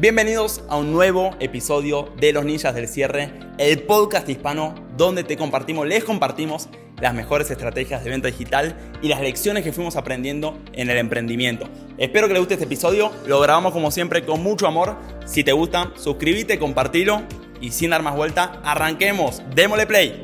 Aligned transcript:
Bienvenidos 0.00 0.62
a 0.68 0.76
un 0.76 0.92
nuevo 0.92 1.34
episodio 1.40 2.14
de 2.20 2.32
Los 2.32 2.44
Ninjas 2.44 2.72
del 2.72 2.86
Cierre, 2.86 3.32
el 3.58 3.82
podcast 3.82 4.28
hispano 4.28 4.76
donde 4.96 5.24
te 5.24 5.36
compartimos, 5.36 5.88
les 5.88 6.04
compartimos 6.04 6.68
las 7.00 7.14
mejores 7.14 7.50
estrategias 7.50 8.04
de 8.04 8.10
venta 8.10 8.28
digital 8.28 8.78
y 9.02 9.08
las 9.08 9.20
lecciones 9.20 9.64
que 9.64 9.72
fuimos 9.72 9.96
aprendiendo 9.96 10.56
en 10.72 10.88
el 10.88 10.98
emprendimiento. 10.98 11.68
Espero 11.96 12.28
que 12.28 12.34
les 12.34 12.40
guste 12.40 12.54
este 12.54 12.66
episodio, 12.66 13.10
lo 13.26 13.40
grabamos 13.40 13.72
como 13.72 13.90
siempre 13.90 14.24
con 14.24 14.40
mucho 14.40 14.68
amor. 14.68 14.94
Si 15.26 15.42
te 15.42 15.50
gusta, 15.50 15.92
suscríbete, 15.96 16.60
compartilo 16.60 17.22
y 17.60 17.72
sin 17.72 17.90
dar 17.90 18.04
más 18.04 18.14
vuelta, 18.14 18.60
arranquemos, 18.62 19.42
démosle 19.52 19.88
play. 19.88 20.22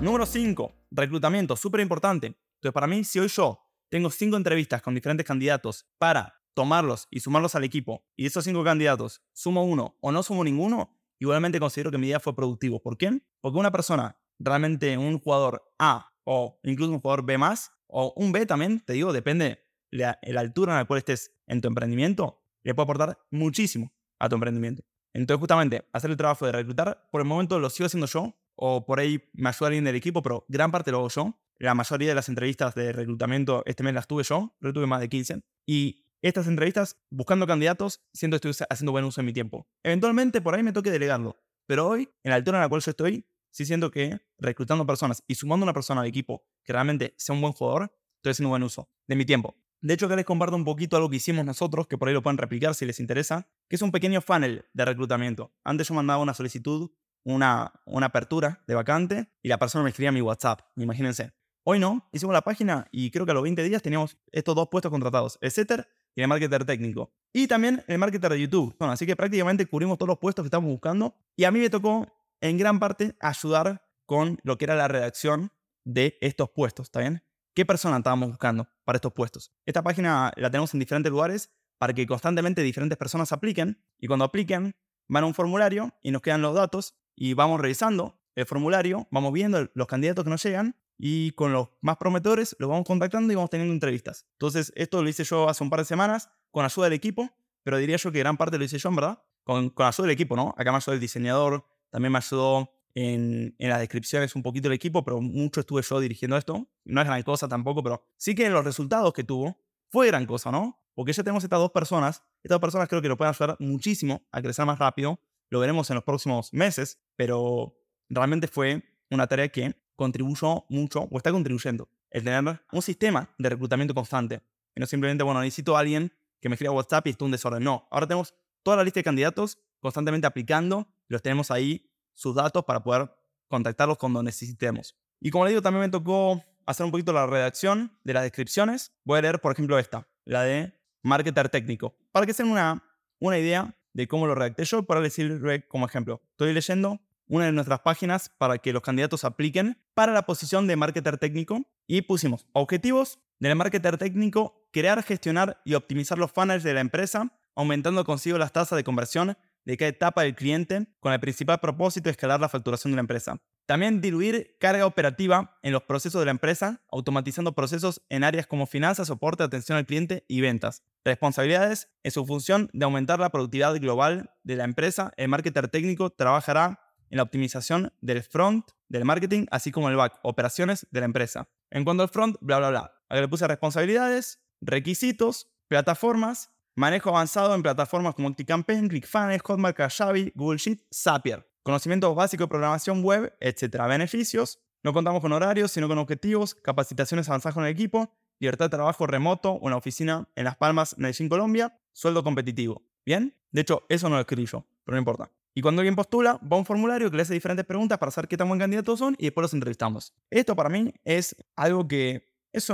Número 0.00 0.24
5, 0.24 0.72
reclutamiento, 0.90 1.54
súper 1.54 1.82
importante. 1.82 2.28
Entonces 2.28 2.72
para 2.72 2.86
mí, 2.86 3.04
si 3.04 3.18
hoy 3.18 3.28
yo 3.28 3.63
tengo 3.90 4.10
cinco 4.10 4.36
entrevistas 4.36 4.82
con 4.82 4.94
diferentes 4.94 5.26
candidatos 5.26 5.86
para 5.98 6.40
tomarlos 6.54 7.08
y 7.10 7.20
sumarlos 7.20 7.54
al 7.54 7.64
equipo, 7.64 8.04
y 8.16 8.22
de 8.22 8.28
esos 8.28 8.44
cinco 8.44 8.64
candidatos 8.64 9.22
sumo 9.32 9.64
uno 9.64 9.96
o 10.00 10.12
no 10.12 10.22
sumo 10.22 10.44
ninguno, 10.44 10.96
igualmente 11.18 11.60
considero 11.60 11.90
que 11.90 11.98
mi 11.98 12.06
día 12.06 12.20
fue 12.20 12.34
productivo. 12.34 12.80
¿Por 12.80 12.96
qué? 12.96 13.20
Porque 13.40 13.58
una 13.58 13.72
persona, 13.72 14.18
realmente 14.38 14.96
un 14.96 15.18
jugador 15.18 15.62
A 15.78 16.10
o 16.24 16.58
incluso 16.62 16.92
un 16.92 17.00
jugador 17.00 17.24
B 17.24 17.38
más, 17.38 17.72
o 17.86 18.12
un 18.16 18.32
B 18.32 18.46
también, 18.46 18.80
te 18.80 18.94
digo, 18.94 19.12
depende 19.12 19.64
de 19.90 19.98
la, 20.32 20.40
altura 20.40 20.72
en 20.72 20.78
la 20.78 20.84
cual 20.84 20.98
estés 20.98 21.32
en 21.46 21.60
tu 21.60 21.68
emprendimiento, 21.68 22.42
le 22.62 22.74
puede 22.74 22.84
aportar 22.84 23.18
muchísimo 23.30 23.92
a 24.18 24.28
tu 24.28 24.34
emprendimiento. 24.34 24.82
Entonces, 25.12 25.38
justamente, 25.38 25.86
hacer 25.92 26.10
el 26.10 26.16
trabajo 26.16 26.46
de 26.46 26.52
reclutar, 26.52 27.08
por 27.12 27.20
el 27.20 27.26
momento 27.26 27.58
lo 27.60 27.70
sigo 27.70 27.86
haciendo 27.86 28.06
yo, 28.06 28.34
o 28.56 28.84
por 28.84 28.98
ahí 28.98 29.22
me 29.32 29.48
ayuda 29.48 29.68
alguien 29.68 29.84
del 29.84 29.94
equipo, 29.94 30.22
pero 30.22 30.44
gran 30.48 30.72
parte 30.72 30.90
lo 30.90 30.98
hago 30.98 31.08
yo. 31.08 31.38
La 31.58 31.74
mayoría 31.74 32.08
de 32.08 32.14
las 32.14 32.28
entrevistas 32.28 32.74
de 32.74 32.92
reclutamiento 32.92 33.62
este 33.66 33.82
mes 33.82 33.94
las 33.94 34.06
tuve 34.06 34.22
yo, 34.24 34.56
pero 34.60 34.72
tuve 34.72 34.86
más 34.86 35.00
de 35.00 35.08
15. 35.08 35.42
Y 35.66 36.04
estas 36.20 36.46
entrevistas, 36.46 36.96
buscando 37.10 37.46
candidatos, 37.46 38.02
siento 38.12 38.40
que 38.40 38.48
estoy 38.48 38.66
haciendo 38.70 38.92
buen 38.92 39.04
uso 39.04 39.20
de 39.20 39.26
mi 39.26 39.32
tiempo. 39.32 39.68
Eventualmente 39.82 40.40
por 40.40 40.54
ahí 40.54 40.62
me 40.62 40.72
toque 40.72 40.90
delegarlo, 40.90 41.38
pero 41.66 41.86
hoy, 41.86 42.08
en 42.22 42.30
la 42.30 42.36
altura 42.36 42.58
en 42.58 42.62
la 42.62 42.68
cual 42.68 42.80
yo 42.80 42.90
estoy, 42.90 43.26
sí 43.50 43.64
siento 43.64 43.90
que 43.90 44.20
reclutando 44.38 44.86
personas 44.86 45.22
y 45.28 45.34
sumando 45.36 45.64
una 45.64 45.72
persona 45.72 46.00
al 46.00 46.06
equipo 46.06 46.44
que 46.64 46.72
realmente 46.72 47.14
sea 47.18 47.34
un 47.34 47.40
buen 47.40 47.52
jugador, 47.52 47.94
estoy 48.16 48.32
haciendo 48.32 48.48
buen 48.48 48.62
uso 48.62 48.90
de 49.06 49.16
mi 49.16 49.24
tiempo. 49.24 49.54
De 49.80 49.92
hecho, 49.92 50.06
acá 50.06 50.16
les 50.16 50.24
comparto 50.24 50.56
un 50.56 50.64
poquito 50.64 50.96
algo 50.96 51.10
que 51.10 51.16
hicimos 51.16 51.44
nosotros, 51.44 51.86
que 51.86 51.98
por 51.98 52.08
ahí 52.08 52.14
lo 52.14 52.22
pueden 52.22 52.38
replicar 52.38 52.74
si 52.74 52.86
les 52.86 53.00
interesa, 53.00 53.50
que 53.68 53.76
es 53.76 53.82
un 53.82 53.92
pequeño 53.92 54.22
funnel 54.22 54.64
de 54.72 54.84
reclutamiento. 54.86 55.54
Antes 55.62 55.88
yo 55.88 55.94
mandaba 55.94 56.22
una 56.22 56.32
solicitud, 56.32 56.90
una, 57.22 57.70
una 57.84 58.06
apertura 58.06 58.64
de 58.66 58.74
vacante, 58.74 59.30
y 59.42 59.48
la 59.48 59.58
persona 59.58 59.84
me 59.84 59.90
escribía 59.90 60.10
mi 60.10 60.22
WhatsApp, 60.22 60.62
imagínense. 60.76 61.34
Hoy 61.66 61.78
no, 61.78 62.06
hicimos 62.12 62.34
la 62.34 62.42
página 62.42 62.86
y 62.92 63.10
creo 63.10 63.24
que 63.24 63.30
a 63.30 63.34
los 63.34 63.42
20 63.42 63.62
días 63.62 63.80
teníamos 63.80 64.18
estos 64.32 64.54
dos 64.54 64.68
puestos 64.68 64.90
contratados, 64.90 65.38
el 65.40 65.50
setter 65.50 65.88
y 66.14 66.20
el 66.20 66.28
marketer 66.28 66.66
técnico. 66.66 67.14
Y 67.32 67.46
también 67.46 67.82
el 67.86 67.96
marketer 67.96 68.30
de 68.32 68.38
YouTube. 68.38 68.76
Bueno, 68.78 68.92
así 68.92 69.06
que 69.06 69.16
prácticamente 69.16 69.64
cubrimos 69.64 69.96
todos 69.96 70.08
los 70.08 70.18
puestos 70.18 70.42
que 70.42 70.48
estábamos 70.48 70.72
buscando. 70.72 71.16
Y 71.36 71.44
a 71.44 71.50
mí 71.50 71.58
me 71.58 71.70
tocó, 71.70 72.06
en 72.42 72.58
gran 72.58 72.78
parte, 72.78 73.16
ayudar 73.18 73.82
con 74.04 74.38
lo 74.42 74.58
que 74.58 74.66
era 74.66 74.74
la 74.74 74.88
redacción 74.88 75.52
de 75.84 76.18
estos 76.20 76.50
puestos, 76.50 76.88
¿está 76.88 77.00
bien? 77.00 77.24
¿Qué 77.54 77.64
persona 77.64 77.96
estábamos 77.96 78.28
buscando 78.28 78.68
para 78.84 78.98
estos 78.98 79.14
puestos? 79.14 79.50
Esta 79.64 79.82
página 79.82 80.32
la 80.36 80.50
tenemos 80.50 80.74
en 80.74 80.80
diferentes 80.80 81.10
lugares 81.10 81.50
para 81.78 81.94
que 81.94 82.06
constantemente 82.06 82.60
diferentes 82.60 82.98
personas 82.98 83.32
apliquen. 83.32 83.82
Y 83.98 84.06
cuando 84.06 84.26
apliquen, 84.26 84.76
van 85.08 85.24
a 85.24 85.26
un 85.26 85.34
formulario 85.34 85.94
y 86.02 86.10
nos 86.10 86.20
quedan 86.20 86.42
los 86.42 86.54
datos 86.54 86.94
y 87.16 87.32
vamos 87.32 87.58
revisando 87.58 88.20
el 88.34 88.44
formulario, 88.44 89.08
vamos 89.10 89.32
viendo 89.32 89.70
los 89.72 89.86
candidatos 89.86 90.24
que 90.24 90.30
nos 90.30 90.42
llegan 90.42 90.76
y 91.06 91.32
con 91.32 91.52
los 91.52 91.68
más 91.82 91.98
prometedores 91.98 92.56
los 92.58 92.70
vamos 92.70 92.86
contactando 92.86 93.30
y 93.30 93.36
vamos 93.36 93.50
teniendo 93.50 93.74
entrevistas. 93.74 94.26
Entonces, 94.36 94.72
esto 94.74 95.02
lo 95.02 95.08
hice 95.10 95.22
yo 95.22 95.50
hace 95.50 95.62
un 95.62 95.68
par 95.68 95.80
de 95.80 95.84
semanas 95.84 96.30
con 96.50 96.64
ayuda 96.64 96.86
del 96.86 96.94
equipo, 96.94 97.28
pero 97.62 97.76
diría 97.76 97.98
yo 97.98 98.10
que 98.10 98.20
gran 98.20 98.38
parte 98.38 98.56
lo 98.56 98.64
hice 98.64 98.78
yo, 98.78 98.88
en 98.88 98.96
verdad, 98.96 99.22
con, 99.42 99.68
con 99.68 99.84
ayuda 99.84 100.06
del 100.06 100.14
equipo, 100.14 100.34
¿no? 100.34 100.54
Acá 100.56 100.72
me 100.72 100.76
ayudó 100.76 100.94
el 100.94 101.00
diseñador, 101.00 101.66
también 101.90 102.10
me 102.10 102.16
ayudó 102.16 102.70
en, 102.94 103.54
en, 103.58 103.68
las 103.68 103.80
descripciones 103.80 104.34
un 104.34 104.42
poquito 104.42 104.68
el 104.68 104.72
equipo, 104.72 105.04
pero 105.04 105.20
mucho 105.20 105.60
estuve 105.60 105.82
yo 105.82 106.00
dirigiendo 106.00 106.38
esto. 106.38 106.66
No 106.84 107.00
es 107.02 107.06
gran 107.06 107.22
cosa 107.22 107.48
tampoco, 107.48 107.82
pero 107.82 108.02
sí 108.16 108.34
que 108.34 108.48
los 108.48 108.64
resultados 108.64 109.12
que 109.12 109.24
tuvo 109.24 109.58
fue 109.90 110.06
gran 110.06 110.24
cosa, 110.24 110.50
¿no? 110.50 110.80
Porque 110.94 111.12
ya 111.12 111.22
tenemos 111.22 111.44
estas 111.44 111.58
dos 111.58 111.70
personas. 111.70 112.22
Estas 112.42 112.54
dos 112.54 112.60
personas 112.62 112.88
creo 112.88 113.02
que 113.02 113.08
lo 113.08 113.18
pueden 113.18 113.34
ayudar 113.34 113.58
muchísimo 113.60 114.26
a 114.32 114.40
crecer 114.40 114.64
más 114.64 114.78
rápido. 114.78 115.20
Lo 115.50 115.60
veremos 115.60 115.90
en 115.90 115.96
los 115.96 116.04
próximos 116.04 116.50
meses, 116.54 116.98
pero 117.14 117.76
realmente 118.08 118.48
fue 118.48 118.82
una 119.10 119.26
tarea 119.26 119.48
que 119.48 119.83
contribuyó 119.96 120.64
mucho 120.68 121.08
o 121.10 121.16
está 121.16 121.30
contribuyendo 121.32 121.88
el 122.10 122.22
tener 122.22 122.60
un 122.72 122.82
sistema 122.82 123.28
de 123.38 123.48
reclutamiento 123.48 123.94
constante. 123.94 124.40
Y 124.74 124.80
no 124.80 124.86
simplemente, 124.86 125.24
bueno, 125.24 125.40
necesito 125.40 125.76
a 125.76 125.80
alguien 125.80 126.12
que 126.40 126.48
me 126.48 126.54
escriba 126.54 126.72
WhatsApp 126.72 127.06
y 127.06 127.10
esto 127.10 127.24
es 127.24 127.26
un 127.26 127.32
desorden. 127.32 127.62
No, 127.62 127.86
ahora 127.90 128.06
tenemos 128.06 128.34
toda 128.62 128.76
la 128.76 128.84
lista 128.84 129.00
de 129.00 129.04
candidatos 129.04 129.58
constantemente 129.80 130.26
aplicando, 130.26 130.88
los 131.08 131.22
tenemos 131.22 131.50
ahí 131.50 131.90
sus 132.12 132.34
datos 132.34 132.64
para 132.64 132.82
poder 132.82 133.10
contactarlos 133.48 133.98
cuando 133.98 134.22
necesitemos. 134.22 134.96
Y 135.20 135.30
como 135.30 135.44
le 135.44 135.50
digo, 135.50 135.62
también 135.62 135.82
me 135.82 135.88
tocó 135.90 136.42
hacer 136.66 136.84
un 136.86 136.92
poquito 136.92 137.12
la 137.12 137.26
redacción 137.26 137.98
de 138.04 138.12
las 138.14 138.22
descripciones. 138.22 138.92
Voy 139.04 139.18
a 139.18 139.22
leer, 139.22 139.40
por 139.40 139.52
ejemplo, 139.52 139.78
esta, 139.78 140.08
la 140.24 140.42
de 140.42 140.72
marketer 141.02 141.48
técnico, 141.48 141.96
para 142.12 142.26
que 142.26 142.32
se 142.32 142.44
una, 142.44 142.82
una 143.18 143.38
idea 143.38 143.74
de 143.92 144.08
cómo 144.08 144.26
lo 144.26 144.34
redacté 144.34 144.64
yo, 144.64 144.82
para 144.82 145.00
decirle 145.00 145.66
como 145.68 145.86
ejemplo. 145.86 146.22
Estoy 146.30 146.52
leyendo 146.52 147.00
una 147.26 147.46
de 147.46 147.52
nuestras 147.52 147.80
páginas 147.80 148.30
para 148.38 148.58
que 148.58 148.72
los 148.72 148.82
candidatos 148.82 149.24
apliquen 149.24 149.78
para 149.94 150.12
la 150.12 150.26
posición 150.26 150.66
de 150.66 150.76
marketer 150.76 151.18
técnico 151.18 151.62
y 151.86 152.02
pusimos 152.02 152.46
objetivos 152.52 153.18
del 153.38 153.56
marketer 153.56 153.98
técnico, 153.98 154.68
crear, 154.72 155.02
gestionar 155.02 155.60
y 155.64 155.74
optimizar 155.74 156.18
los 156.18 156.32
funnels 156.32 156.62
de 156.62 156.74
la 156.74 156.80
empresa, 156.80 157.32
aumentando 157.54 158.04
consigo 158.04 158.38
las 158.38 158.52
tasas 158.52 158.76
de 158.76 158.84
conversión 158.84 159.36
de 159.64 159.76
cada 159.76 159.88
etapa 159.88 160.22
del 160.22 160.34
cliente 160.34 160.86
con 161.00 161.12
el 161.12 161.20
principal 161.20 161.58
propósito 161.60 162.04
de 162.04 162.12
escalar 162.12 162.40
la 162.40 162.48
facturación 162.48 162.92
de 162.92 162.96
la 162.96 163.00
empresa. 163.00 163.40
También 163.66 164.02
diluir 164.02 164.56
carga 164.60 164.84
operativa 164.84 165.58
en 165.62 165.72
los 165.72 165.82
procesos 165.84 166.20
de 166.20 166.26
la 166.26 166.32
empresa, 166.32 166.82
automatizando 166.92 167.54
procesos 167.54 168.02
en 168.10 168.22
áreas 168.22 168.46
como 168.46 168.66
finanzas, 168.66 169.08
soporte, 169.08 169.42
atención 169.42 169.78
al 169.78 169.86
cliente 169.86 170.26
y 170.28 170.42
ventas. 170.42 170.82
Responsabilidades 171.02 171.88
en 172.02 172.10
su 172.10 172.26
función 172.26 172.68
de 172.74 172.84
aumentar 172.84 173.20
la 173.20 173.30
productividad 173.30 173.74
global 173.80 174.30
de 174.42 174.56
la 174.56 174.64
empresa. 174.64 175.12
El 175.16 175.28
marketer 175.28 175.68
técnico 175.68 176.10
trabajará 176.10 176.83
en 177.14 177.18
la 177.18 177.22
optimización 177.22 177.92
del 178.00 178.24
front 178.24 178.72
del 178.88 179.04
marketing, 179.04 179.46
así 179.52 179.70
como 179.70 179.88
el 179.88 179.94
back, 179.94 180.18
operaciones 180.22 180.84
de 180.90 180.98
la 180.98 181.06
empresa. 181.06 181.48
En 181.70 181.84
cuanto 181.84 182.02
al 182.02 182.08
front, 182.08 182.36
bla, 182.40 182.58
bla, 182.58 182.70
bla. 182.70 182.92
Aquí 183.08 183.20
le 183.20 183.28
puse 183.28 183.46
responsabilidades, 183.46 184.42
requisitos, 184.60 185.48
plataformas, 185.68 186.50
manejo 186.74 187.10
avanzado 187.10 187.54
en 187.54 187.62
plataformas 187.62 188.16
como 188.16 188.28
Multicampaign, 188.28 188.88
ClickFunnels, 188.88 189.42
Hotmart, 189.44 189.76
Kajabi, 189.76 190.32
Google 190.34 190.58
Sheet, 190.58 190.84
Zapier. 190.92 191.48
Conocimientos 191.62 192.16
básicos 192.16 192.46
de 192.46 192.48
programación 192.48 193.04
web, 193.04 193.32
etc. 193.38 193.86
Beneficios. 193.88 194.58
No 194.82 194.92
contamos 194.92 195.20
con 195.20 195.32
horarios, 195.32 195.70
sino 195.70 195.86
con 195.86 195.98
objetivos, 195.98 196.56
capacitaciones 196.56 197.28
avanzadas 197.28 197.54
con 197.54 197.64
el 197.64 197.70
equipo, 197.70 198.12
libertad 198.40 198.64
de 198.64 198.70
trabajo 198.70 199.06
remoto, 199.06 199.52
una 199.52 199.76
oficina 199.76 200.28
en 200.34 200.44
Las 200.44 200.56
Palmas, 200.56 200.98
Medellín, 200.98 201.28
Colombia, 201.28 201.78
sueldo 201.92 202.24
competitivo. 202.24 202.82
¿Bien? 203.06 203.36
De 203.52 203.60
hecho, 203.60 203.86
eso 203.88 204.08
no 204.08 204.16
lo 204.16 204.22
escribí 204.22 204.46
yo, 204.46 204.66
pero 204.84 204.96
no 204.96 204.98
importa. 204.98 205.30
Y 205.54 205.62
cuando 205.62 205.80
alguien 205.80 205.94
postula, 205.94 206.40
va 206.42 206.56
a 206.56 206.58
un 206.58 206.66
formulario 206.66 207.10
que 207.10 207.16
le 207.16 207.22
hace 207.22 207.32
diferentes 207.32 207.64
preguntas 207.64 207.96
para 207.98 208.10
saber 208.10 208.26
qué 208.26 208.36
tan 208.36 208.48
buen 208.48 208.58
candidato 208.58 208.96
son 208.96 209.14
y 209.18 209.24
después 209.26 209.42
los 209.42 209.54
entrevistamos. 209.54 210.12
Esto 210.28 210.56
para 210.56 210.68
mí 210.68 210.92
es 211.04 211.36
algo 211.54 211.86
que 211.86 212.28
es, 212.52 212.68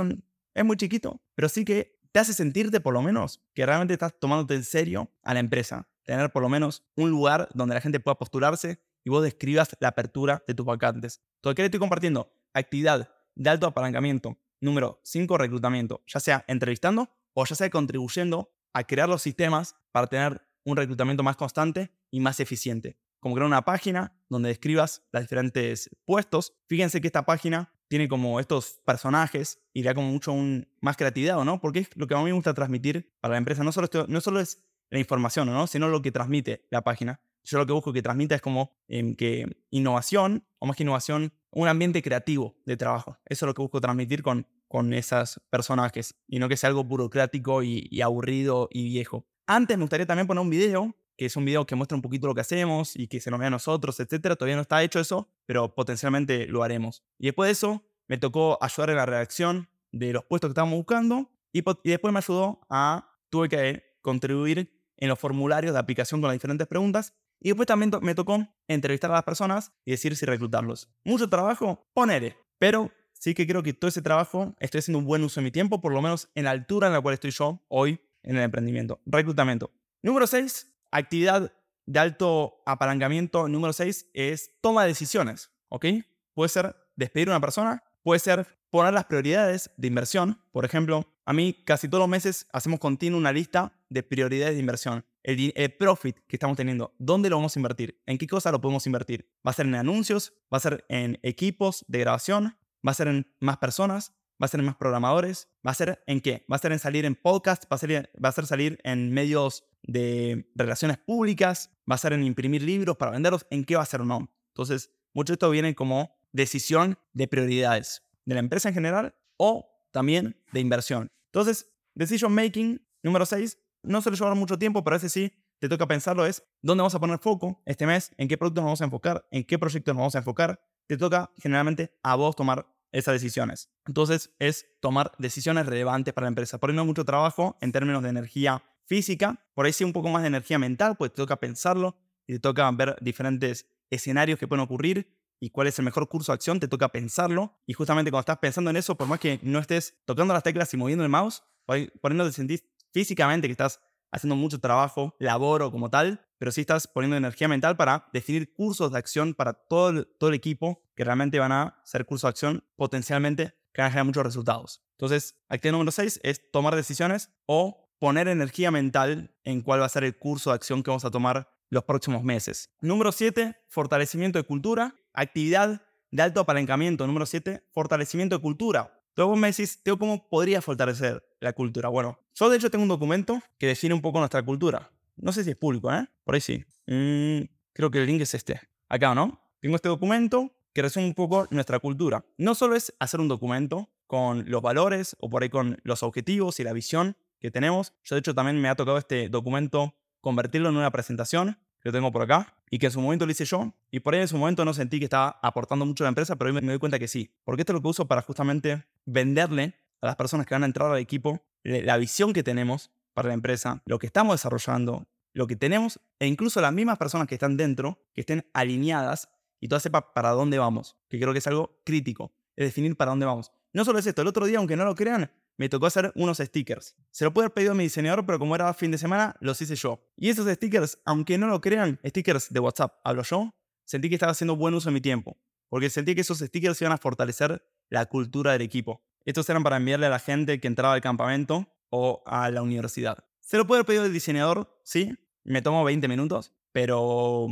es 0.55 0.65
muy 0.65 0.77
chiquito, 0.77 1.21
pero 1.35 1.47
sí 1.47 1.63
que 1.63 1.99
te 2.11 2.19
hace 2.19 2.33
sentirte 2.33 2.81
por 2.81 2.93
lo 2.93 3.03
menos 3.03 3.39
que 3.53 3.65
realmente 3.65 3.93
estás 3.93 4.19
tomándote 4.19 4.55
en 4.55 4.63
serio 4.63 5.11
a 5.21 5.35
la 5.35 5.39
empresa. 5.39 5.87
Tener 6.03 6.31
por 6.31 6.41
lo 6.41 6.49
menos 6.49 6.83
un 6.95 7.11
lugar 7.11 7.49
donde 7.53 7.75
la 7.75 7.81
gente 7.81 7.99
pueda 7.99 8.17
postularse 8.17 8.81
y 9.03 9.11
vos 9.11 9.23
describas 9.23 9.69
la 9.79 9.89
apertura 9.89 10.43
de 10.47 10.55
tus 10.55 10.65
vacantes. 10.65 11.21
Todo 11.39 11.53
que 11.53 11.61
le 11.61 11.67
estoy 11.67 11.79
compartiendo 11.79 12.33
actividad 12.53 13.13
de 13.35 13.49
alto 13.49 13.67
apalancamiento. 13.67 14.37
Número 14.59 14.99
5, 15.03 15.37
reclutamiento. 15.37 16.03
Ya 16.07 16.19
sea 16.19 16.43
entrevistando 16.47 17.09
o 17.33 17.45
ya 17.45 17.55
sea 17.55 17.69
contribuyendo 17.69 18.51
a 18.73 18.83
crear 18.83 19.07
los 19.07 19.21
sistemas 19.21 19.75
para 19.91 20.07
tener 20.07 20.41
un 20.63 20.77
reclutamiento 20.77 21.23
más 21.23 21.35
constante 21.35 21.91
y 22.11 22.19
más 22.19 22.39
eficiente. 22.39 22.97
Como 23.19 23.35
crear 23.35 23.47
una 23.47 23.63
página 23.63 24.13
donde 24.29 24.49
describas 24.49 25.03
los 25.11 25.21
diferentes 25.23 25.89
puestos. 26.05 26.53
Fíjense 26.67 27.01
que 27.01 27.07
esta 27.07 27.25
página 27.25 27.71
tiene 27.87 28.07
como 28.07 28.39
estos 28.39 28.81
personajes 28.85 29.59
y 29.73 29.81
le 29.81 29.89
da 29.89 29.95
como 29.95 30.11
mucho 30.11 30.31
un, 30.31 30.67
más 30.79 30.97
creatividad, 30.97 31.43
¿no? 31.43 31.59
Porque 31.59 31.79
es 31.79 31.89
lo 31.95 32.07
que 32.07 32.13
a 32.13 32.17
mí 32.17 32.23
me 32.25 32.31
gusta 32.31 32.53
transmitir 32.53 33.13
para 33.19 33.33
la 33.33 33.37
empresa. 33.37 33.63
No 33.63 33.71
solo, 33.71 33.89
no 34.07 34.21
solo 34.21 34.39
es 34.39 34.63
la 34.89 34.99
información, 34.99 35.47
¿no? 35.47 35.67
Sino 35.67 35.89
lo 35.89 36.01
que 36.01 36.11
transmite 36.11 36.65
la 36.69 36.83
página. 36.83 37.21
Yo 37.43 37.57
lo 37.57 37.65
que 37.65 37.73
busco 37.73 37.91
que 37.91 38.01
transmita 38.01 38.35
es 38.35 38.41
como 38.41 38.71
em, 38.87 39.15
que 39.15 39.45
innovación, 39.71 40.45
o 40.59 40.67
más 40.67 40.77
que 40.77 40.83
innovación, 40.83 41.33
un 41.51 41.67
ambiente 41.67 42.01
creativo 42.01 42.55
de 42.65 42.77
trabajo. 42.77 43.17
Eso 43.25 43.45
es 43.45 43.47
lo 43.47 43.53
que 43.53 43.61
busco 43.61 43.81
transmitir 43.81 44.23
con, 44.23 44.47
con 44.67 44.93
esos 44.93 45.41
personajes 45.49 46.15
y 46.27 46.39
no 46.39 46.47
que 46.47 46.57
sea 46.57 46.69
algo 46.69 46.83
burocrático 46.83 47.61
y 47.61 48.01
aburrido 48.01 48.69
y 48.71 48.85
viejo. 48.85 49.25
Antes 49.47 49.77
me 49.77 49.83
gustaría 49.83 50.05
también 50.05 50.27
poner 50.27 50.41
un 50.41 50.49
video, 50.49 50.95
que 51.17 51.25
es 51.25 51.35
un 51.35 51.45
video 51.45 51.65
que 51.65 51.75
muestra 51.75 51.95
un 51.95 52.01
poquito 52.01 52.27
lo 52.27 52.35
que 52.35 52.41
hacemos 52.41 52.95
y 52.95 53.07
que 53.07 53.19
se 53.19 53.29
nos 53.31 53.39
vea 53.39 53.47
a 53.47 53.51
nosotros, 53.51 53.99
etcétera. 53.99 54.35
Todavía 54.35 54.55
no 54.55 54.61
está 54.61 54.81
hecho 54.83 54.99
eso, 54.99 55.29
pero 55.45 55.73
potencialmente 55.73 56.47
lo 56.47 56.63
haremos. 56.63 57.03
Y 57.17 57.25
después 57.25 57.47
de 57.47 57.51
eso, 57.51 57.83
me 58.07 58.17
tocó 58.17 58.57
ayudar 58.61 58.89
en 58.89 58.95
la 58.97 59.05
redacción 59.05 59.69
de 59.91 60.13
los 60.13 60.25
puestos 60.25 60.49
que 60.49 60.51
estábamos 60.51 60.77
buscando 60.77 61.29
y, 61.53 61.63
después 61.83 62.13
me 62.13 62.19
ayudó 62.19 62.61
a 62.69 63.17
tuve 63.29 63.49
que 63.49 63.83
contribuir 64.01 64.71
en 64.97 65.09
los 65.09 65.19
formularios 65.19 65.73
de 65.73 65.79
aplicación 65.79 66.21
con 66.21 66.27
las 66.27 66.35
diferentes 66.35 66.67
preguntas 66.67 67.13
y 67.39 67.49
después 67.49 67.67
también 67.67 67.91
me 68.01 68.13
tocó 68.13 68.47
entrevistar 68.67 69.11
a 69.11 69.15
las 69.15 69.23
personas 69.23 69.71
y 69.85 69.91
decir 69.91 70.15
si 70.15 70.25
reclutarlos. 70.25 70.89
Mucho 71.03 71.29
trabajo, 71.29 71.87
ponele, 71.93 72.37
pero 72.59 72.91
sí 73.13 73.33
que 73.33 73.47
creo 73.47 73.63
que 73.63 73.73
todo 73.73 73.89
ese 73.89 74.01
trabajo 74.01 74.55
estoy 74.59 74.79
haciendo 74.79 74.99
un 74.99 75.05
buen 75.05 75.23
uso 75.23 75.39
de 75.39 75.45
mi 75.45 75.51
tiempo, 75.51 75.81
por 75.81 75.93
lo 75.93 76.01
menos 76.01 76.29
en 76.35 76.45
la 76.45 76.51
altura 76.51 76.87
en 76.87 76.93
la 76.93 77.01
cual 77.01 77.13
estoy 77.13 77.31
yo 77.31 77.63
hoy 77.67 77.99
en 78.23 78.37
el 78.37 78.43
emprendimiento. 78.43 79.01
Reclutamiento. 79.05 79.71
Número 80.03 80.27
6, 80.27 80.70
actividad 80.91 81.53
de 81.85 81.99
alto 81.99 82.61
apalancamiento. 82.65 83.47
Número 83.47 83.73
6 83.73 84.11
es 84.13 84.51
toma 84.61 84.83
de 84.83 84.89
decisiones, 84.89 85.51
¿ok? 85.69 85.85
Puede 86.33 86.49
ser 86.49 86.75
despedir 86.95 87.29
a 87.29 87.31
una 87.31 87.41
persona, 87.41 87.83
puede 88.03 88.19
ser 88.19 88.47
poner 88.69 88.93
las 88.93 89.05
prioridades 89.05 89.71
de 89.77 89.87
inversión. 89.87 90.41
Por 90.51 90.65
ejemplo, 90.65 91.05
a 91.25 91.33
mí 91.33 91.53
casi 91.65 91.87
todos 91.87 92.01
los 92.01 92.09
meses 92.09 92.47
hacemos 92.51 92.79
continuo 92.79 93.19
una 93.19 93.31
lista 93.31 93.73
de 93.89 94.03
prioridades 94.03 94.55
de 94.55 94.59
inversión. 94.59 95.05
El, 95.23 95.75
profit 95.77 96.17
que 96.27 96.35
estamos 96.35 96.57
teniendo, 96.57 96.95
¿dónde 96.97 97.29
lo 97.29 97.35
vamos 97.35 97.55
a 97.55 97.59
invertir? 97.59 98.01
¿En 98.07 98.17
qué 98.17 98.25
cosa 98.25 98.51
lo 98.51 98.59
podemos 98.59 98.87
invertir? 98.87 99.29
¿Va 99.45 99.51
a 99.51 99.53
ser 99.53 99.67
en 99.67 99.75
anuncios? 99.75 100.33
¿Va 100.51 100.57
a 100.57 100.61
ser 100.61 100.85
en 100.89 101.19
equipos 101.21 101.85
de 101.87 101.99
grabación? 101.99 102.57
¿Va 102.85 102.91
a 102.91 102.95
ser 102.95 103.07
en 103.07 103.27
más 103.39 103.57
personas? 103.57 104.13
¿Va 104.41 104.45
a 104.45 104.47
ser 104.47 104.61
en 104.61 104.65
más 104.65 104.77
programadores? 104.77 105.49
¿Va 105.65 105.71
a 105.71 105.75
ser 105.75 106.01
en 106.07 106.21
qué? 106.21 106.43
¿Va 106.51 106.55
a 106.55 106.59
ser 106.59 106.71
en 106.71 106.79
salir 106.79 107.05
en 107.05 107.13
podcast? 107.13 107.65
¿Va 107.71 107.75
a 107.75 107.77
ser, 107.77 108.11
va 108.23 108.29
a 108.29 108.31
ser 108.31 108.47
salir 108.47 108.79
en 108.83 109.13
medios 109.13 109.65
de 109.83 110.51
relaciones 110.55 110.97
públicas? 110.97 111.71
¿Va 111.89 111.95
a 111.95 111.97
ser 111.97 112.13
en 112.13 112.23
imprimir 112.23 112.61
libros 112.61 112.97
para 112.97 113.11
venderlos? 113.11 113.45
¿En 113.49 113.63
qué 113.63 113.75
va 113.75 113.83
a 113.83 113.85
ser 113.85 114.01
o 114.01 114.05
no? 114.05 114.29
Entonces, 114.49 114.91
mucho 115.13 115.33
de 115.33 115.35
esto 115.35 115.49
viene 115.49 115.75
como 115.75 116.15
decisión 116.31 116.97
de 117.13 117.27
prioridades 117.27 118.03
de 118.25 118.33
la 118.35 118.39
empresa 118.39 118.69
en 118.69 118.75
general 118.75 119.15
o 119.37 119.67
también 119.91 120.37
de 120.51 120.59
inversión. 120.59 121.11
Entonces, 121.27 121.71
decision 121.95 122.33
making 122.33 122.85
número 123.03 123.25
6 123.25 123.57
no 123.83 124.01
suele 124.01 124.17
llevar 124.17 124.35
mucho 124.35 124.57
tiempo, 124.57 124.83
pero 124.83 124.95
ese 124.95 125.09
sí 125.09 125.33
te 125.59 125.69
toca 125.69 125.87
pensarlo 125.87 126.25
es 126.25 126.43
dónde 126.61 126.81
vamos 126.81 126.95
a 126.95 126.99
poner 126.99 127.19
foco 127.19 127.61
este 127.65 127.85
mes, 127.85 128.11
en 128.17 128.27
qué 128.27 128.37
productos 128.37 128.63
nos 128.63 128.69
vamos 128.69 128.81
a 128.81 128.85
enfocar, 128.85 129.27
en 129.31 129.43
qué 129.43 129.59
proyectos 129.59 129.93
nos 129.93 130.01
vamos 130.01 130.15
a 130.15 130.19
enfocar. 130.19 130.59
Te 130.87 130.97
toca 130.97 131.31
generalmente 131.37 131.93
a 132.01 132.15
vos 132.15 132.35
tomar 132.35 132.65
esas 132.91 133.13
decisiones. 133.13 133.69
Entonces 133.85 134.33
es 134.39 134.65
tomar 134.79 135.11
decisiones 135.17 135.65
relevantes 135.65 136.13
para 136.13 136.25
la 136.25 136.29
empresa. 136.29 136.57
Por 136.57 136.73
mucho 136.73 137.05
trabajo 137.05 137.57
en 137.61 137.71
términos 137.71 138.03
de 138.03 138.09
energía 138.09 138.63
física, 138.91 139.41
por 139.53 139.65
ahí 139.65 139.71
sí 139.71 139.85
un 139.85 139.93
poco 139.93 140.09
más 140.09 140.21
de 140.21 140.27
energía 140.27 140.59
mental, 140.59 140.97
pues 140.97 141.11
te 141.11 141.15
toca 141.15 141.37
pensarlo 141.37 141.95
y 142.27 142.33
te 142.33 142.39
toca 142.41 142.69
ver 142.71 142.97
diferentes 142.99 143.65
escenarios 143.89 144.37
que 144.37 144.49
pueden 144.49 144.65
ocurrir 144.65 145.17
y 145.39 145.49
cuál 145.49 145.67
es 145.67 145.79
el 145.79 145.85
mejor 145.85 146.09
curso 146.09 146.33
de 146.33 146.35
acción, 146.35 146.59
te 146.59 146.67
toca 146.67 146.89
pensarlo. 146.89 147.57
Y 147.65 147.71
justamente 147.71 148.11
cuando 148.11 148.23
estás 148.23 148.39
pensando 148.39 148.69
en 148.69 148.75
eso, 148.75 148.95
por 148.95 149.07
más 149.07 149.21
que 149.21 149.39
no 149.43 149.59
estés 149.59 149.95
tocando 150.03 150.33
las 150.33 150.43
teclas 150.43 150.73
y 150.73 150.77
moviendo 150.77 151.05
el 151.05 151.09
mouse, 151.09 151.41
por 151.65 151.77
ahí, 151.77 151.89
no 152.11 152.25
te 152.25 152.33
sentís 152.33 152.65
físicamente 152.91 153.47
que 153.47 153.53
estás 153.53 153.79
haciendo 154.11 154.35
mucho 154.35 154.59
trabajo, 154.59 155.15
laboro 155.19 155.71
como 155.71 155.89
tal, 155.89 156.27
pero 156.37 156.51
sí 156.51 156.59
estás 156.59 156.85
poniendo 156.85 157.15
energía 157.15 157.47
mental 157.47 157.77
para 157.77 158.09
definir 158.11 158.51
cursos 158.51 158.91
de 158.91 158.97
acción 158.97 159.33
para 159.35 159.53
todo 159.53 159.89
el, 159.91 160.07
todo 160.19 160.33
equipo 160.33 160.83
que 160.97 161.05
realmente 161.05 161.39
van 161.39 161.53
a 161.53 161.81
ser 161.85 162.05
cursos 162.05 162.23
de 162.23 162.29
acción 162.31 162.63
potencialmente 162.75 163.55
que 163.73 163.81
van 163.81 163.87
a 163.87 163.91
generar 163.91 164.05
muchos 164.07 164.23
resultados. 164.25 164.83
Entonces, 164.97 165.37
actividad 165.47 165.77
número 165.77 165.93
6 165.93 166.19
es 166.23 166.51
tomar 166.51 166.75
decisiones 166.75 167.31
o 167.45 167.87
poner 168.01 168.27
energía 168.27 168.71
mental 168.71 169.29
en 169.43 169.61
cuál 169.61 169.79
va 169.79 169.85
a 169.85 169.89
ser 169.89 170.03
el 170.03 170.17
curso 170.17 170.49
de 170.49 170.55
acción 170.55 170.81
que 170.81 170.89
vamos 170.89 171.05
a 171.05 171.11
tomar 171.11 171.47
los 171.69 171.83
próximos 171.83 172.23
meses. 172.23 172.71
Número 172.81 173.11
7, 173.11 173.55
fortalecimiento 173.67 174.39
de 174.39 174.43
cultura. 174.43 174.95
Actividad 175.13 175.83
de 176.09 176.23
alto 176.23 176.39
apalancamiento. 176.39 177.05
Número 177.05 177.27
7, 177.27 177.63
fortalecimiento 177.69 178.35
de 178.35 178.41
cultura. 178.41 178.91
Entonces 179.09 179.29
vos 179.29 179.37
me 179.37 179.49
decís, 179.49 179.83
Teo, 179.83 179.99
¿cómo 179.99 180.27
podría 180.27 180.63
fortalecer 180.63 181.23
la 181.39 181.53
cultura? 181.53 181.89
Bueno, 181.89 182.17
yo 182.33 182.49
de 182.49 182.57
hecho 182.57 182.71
tengo 182.71 182.81
un 182.81 182.89
documento 182.89 183.39
que 183.59 183.67
define 183.67 183.93
un 183.93 184.01
poco 184.01 184.17
nuestra 184.17 184.41
cultura. 184.41 184.89
No 185.15 185.31
sé 185.31 185.43
si 185.43 185.51
es 185.51 185.55
público, 185.55 185.93
¿eh? 185.93 186.07
Por 186.23 186.33
ahí 186.33 186.41
sí. 186.41 186.65
Mm, 186.87 187.43
creo 187.71 187.91
que 187.91 187.99
el 187.99 188.07
link 188.07 188.21
es 188.21 188.33
este. 188.33 188.59
Acá, 188.89 189.13
¿no? 189.13 189.39
Tengo 189.59 189.75
este 189.75 189.89
documento 189.89 190.51
que 190.73 190.81
resume 190.81 191.05
un 191.05 191.13
poco 191.13 191.47
nuestra 191.51 191.77
cultura. 191.77 192.25
No 192.39 192.55
solo 192.55 192.75
es 192.75 192.95
hacer 192.97 193.19
un 193.19 193.27
documento 193.27 193.91
con 194.07 194.49
los 194.49 194.63
valores 194.63 195.15
o 195.19 195.29
por 195.29 195.43
ahí 195.43 195.49
con 195.49 195.79
los 195.83 196.01
objetivos 196.01 196.59
y 196.59 196.63
la 196.63 196.73
visión 196.73 197.15
que 197.41 197.51
tenemos. 197.51 197.93
Yo 198.03 198.15
de 198.15 198.19
hecho 198.19 198.33
también 198.33 198.61
me 198.61 198.69
ha 198.69 198.75
tocado 198.75 198.97
este 198.97 199.27
documento 199.27 199.95
convertirlo 200.21 200.69
en 200.69 200.77
una 200.77 200.91
presentación 200.91 201.57
que 201.81 201.89
lo 201.89 201.93
tengo 201.93 202.11
por 202.11 202.21
acá 202.21 202.55
y 202.69 202.77
que 202.77 202.85
en 202.85 202.91
su 202.91 203.01
momento 203.01 203.25
lo 203.25 203.31
hice 203.31 203.43
yo 203.43 203.73
y 203.89 203.99
por 203.99 204.13
ahí 204.13 204.21
en 204.21 204.27
su 204.27 204.37
momento 204.37 204.63
no 204.63 204.73
sentí 204.73 204.99
que 204.99 205.05
estaba 205.05 205.39
aportando 205.41 205.85
mucho 205.85 206.03
a 206.03 206.05
la 206.05 206.09
empresa, 206.09 206.35
pero 206.35 206.53
hoy 206.53 206.61
me, 206.61 206.61
doy 206.61 206.77
cuenta 206.77 206.99
que 206.99 207.07
sí, 207.07 207.33
porque 207.43 207.63
esto 207.63 207.73
es 207.73 207.75
lo 207.75 207.81
que 207.81 207.87
uso 207.87 208.07
para 208.07 208.21
justamente 208.21 208.85
venderle 209.05 209.73
a 209.99 210.05
las 210.05 210.15
personas 210.15 210.45
que 210.45 210.53
van 210.53 210.63
a 210.63 210.67
entrar 210.67 210.91
al 210.91 210.99
equipo 210.99 211.41
la 211.63 211.97
visión 211.97 212.33
que 212.33 212.43
tenemos 212.43 212.91
para 213.13 213.29
la 213.29 213.33
empresa, 213.33 213.81
lo 213.85 213.99
que 213.99 214.05
estamos 214.05 214.35
desarrollando, 214.35 215.07
lo 215.33 215.47
que 215.47 215.55
tenemos 215.55 215.99
e 216.19 216.27
incluso 216.27 216.61
las 216.61 216.71
mismas 216.71 216.97
personas 216.97 217.27
que 217.27 217.35
están 217.35 217.57
dentro, 217.57 217.99
que 218.13 218.21
estén 218.21 218.45
alineadas 218.53 219.29
y 219.59 219.67
todas 219.67 219.83
sepan 219.83 220.03
para 220.13 220.29
dónde 220.29 220.59
vamos, 220.59 220.97
que 221.09 221.19
creo 221.19 221.33
que 221.33 221.39
es 221.39 221.47
algo 221.47 221.81
crítico, 221.83 222.31
es 222.55 222.67
definir 222.67 222.95
para 222.95 223.11
dónde 223.11 223.25
vamos. 223.25 223.51
No 223.73 223.85
solo 223.85 223.99
es 223.99 224.05
esto, 224.05 224.21
el 224.21 224.27
otro 224.27 224.45
día, 224.45 224.57
aunque 224.57 224.75
no 224.75 224.85
lo 224.85 224.95
crean, 224.95 225.31
me 225.61 225.69
tocó 225.69 225.85
hacer 225.85 226.11
unos 226.15 226.39
stickers. 226.39 226.95
Se 227.11 227.23
lo 227.23 227.31
pude 227.31 227.45
haber 227.45 227.53
pedido 227.53 227.73
a 227.73 227.75
mi 227.75 227.83
diseñador, 227.83 228.25
pero 228.25 228.39
como 228.39 228.55
era 228.55 228.73
fin 228.73 228.89
de 228.89 228.97
semana, 228.97 229.35
los 229.41 229.61
hice 229.61 229.75
yo. 229.75 230.03
Y 230.17 230.29
esos 230.29 230.51
stickers, 230.51 230.97
aunque 231.05 231.37
no 231.37 231.45
lo 231.45 231.61
crean, 231.61 231.99
stickers 232.03 232.51
de 232.51 232.59
WhatsApp, 232.59 232.99
hablo 233.03 233.21
yo, 233.21 233.53
sentí 233.85 234.09
que 234.09 234.15
estaba 234.15 234.31
haciendo 234.31 234.55
buen 234.55 234.73
uso 234.73 234.89
de 234.89 234.95
mi 234.95 235.01
tiempo. 235.01 235.37
Porque 235.69 235.91
sentí 235.91 236.15
que 236.15 236.21
esos 236.21 236.39
stickers 236.39 236.81
iban 236.81 236.93
a 236.93 236.97
fortalecer 236.97 237.63
la 237.89 238.07
cultura 238.07 238.53
del 238.53 238.63
equipo. 238.63 239.03
Estos 239.23 239.47
eran 239.51 239.61
para 239.61 239.77
enviarle 239.77 240.07
a 240.07 240.09
la 240.09 240.17
gente 240.17 240.59
que 240.59 240.67
entraba 240.67 240.95
al 240.95 241.01
campamento 241.01 241.67
o 241.91 242.23
a 242.25 242.49
la 242.49 242.63
universidad. 242.63 243.23
Se 243.39 243.57
lo 243.57 243.67
puede 243.67 243.81
haber 243.81 243.85
pedido 243.85 244.03
al 244.05 244.13
diseñador, 244.13 244.81
sí, 244.83 245.15
me 245.43 245.61
tomó 245.61 245.83
20 245.83 246.07
minutos, 246.07 246.53
pero 246.71 247.47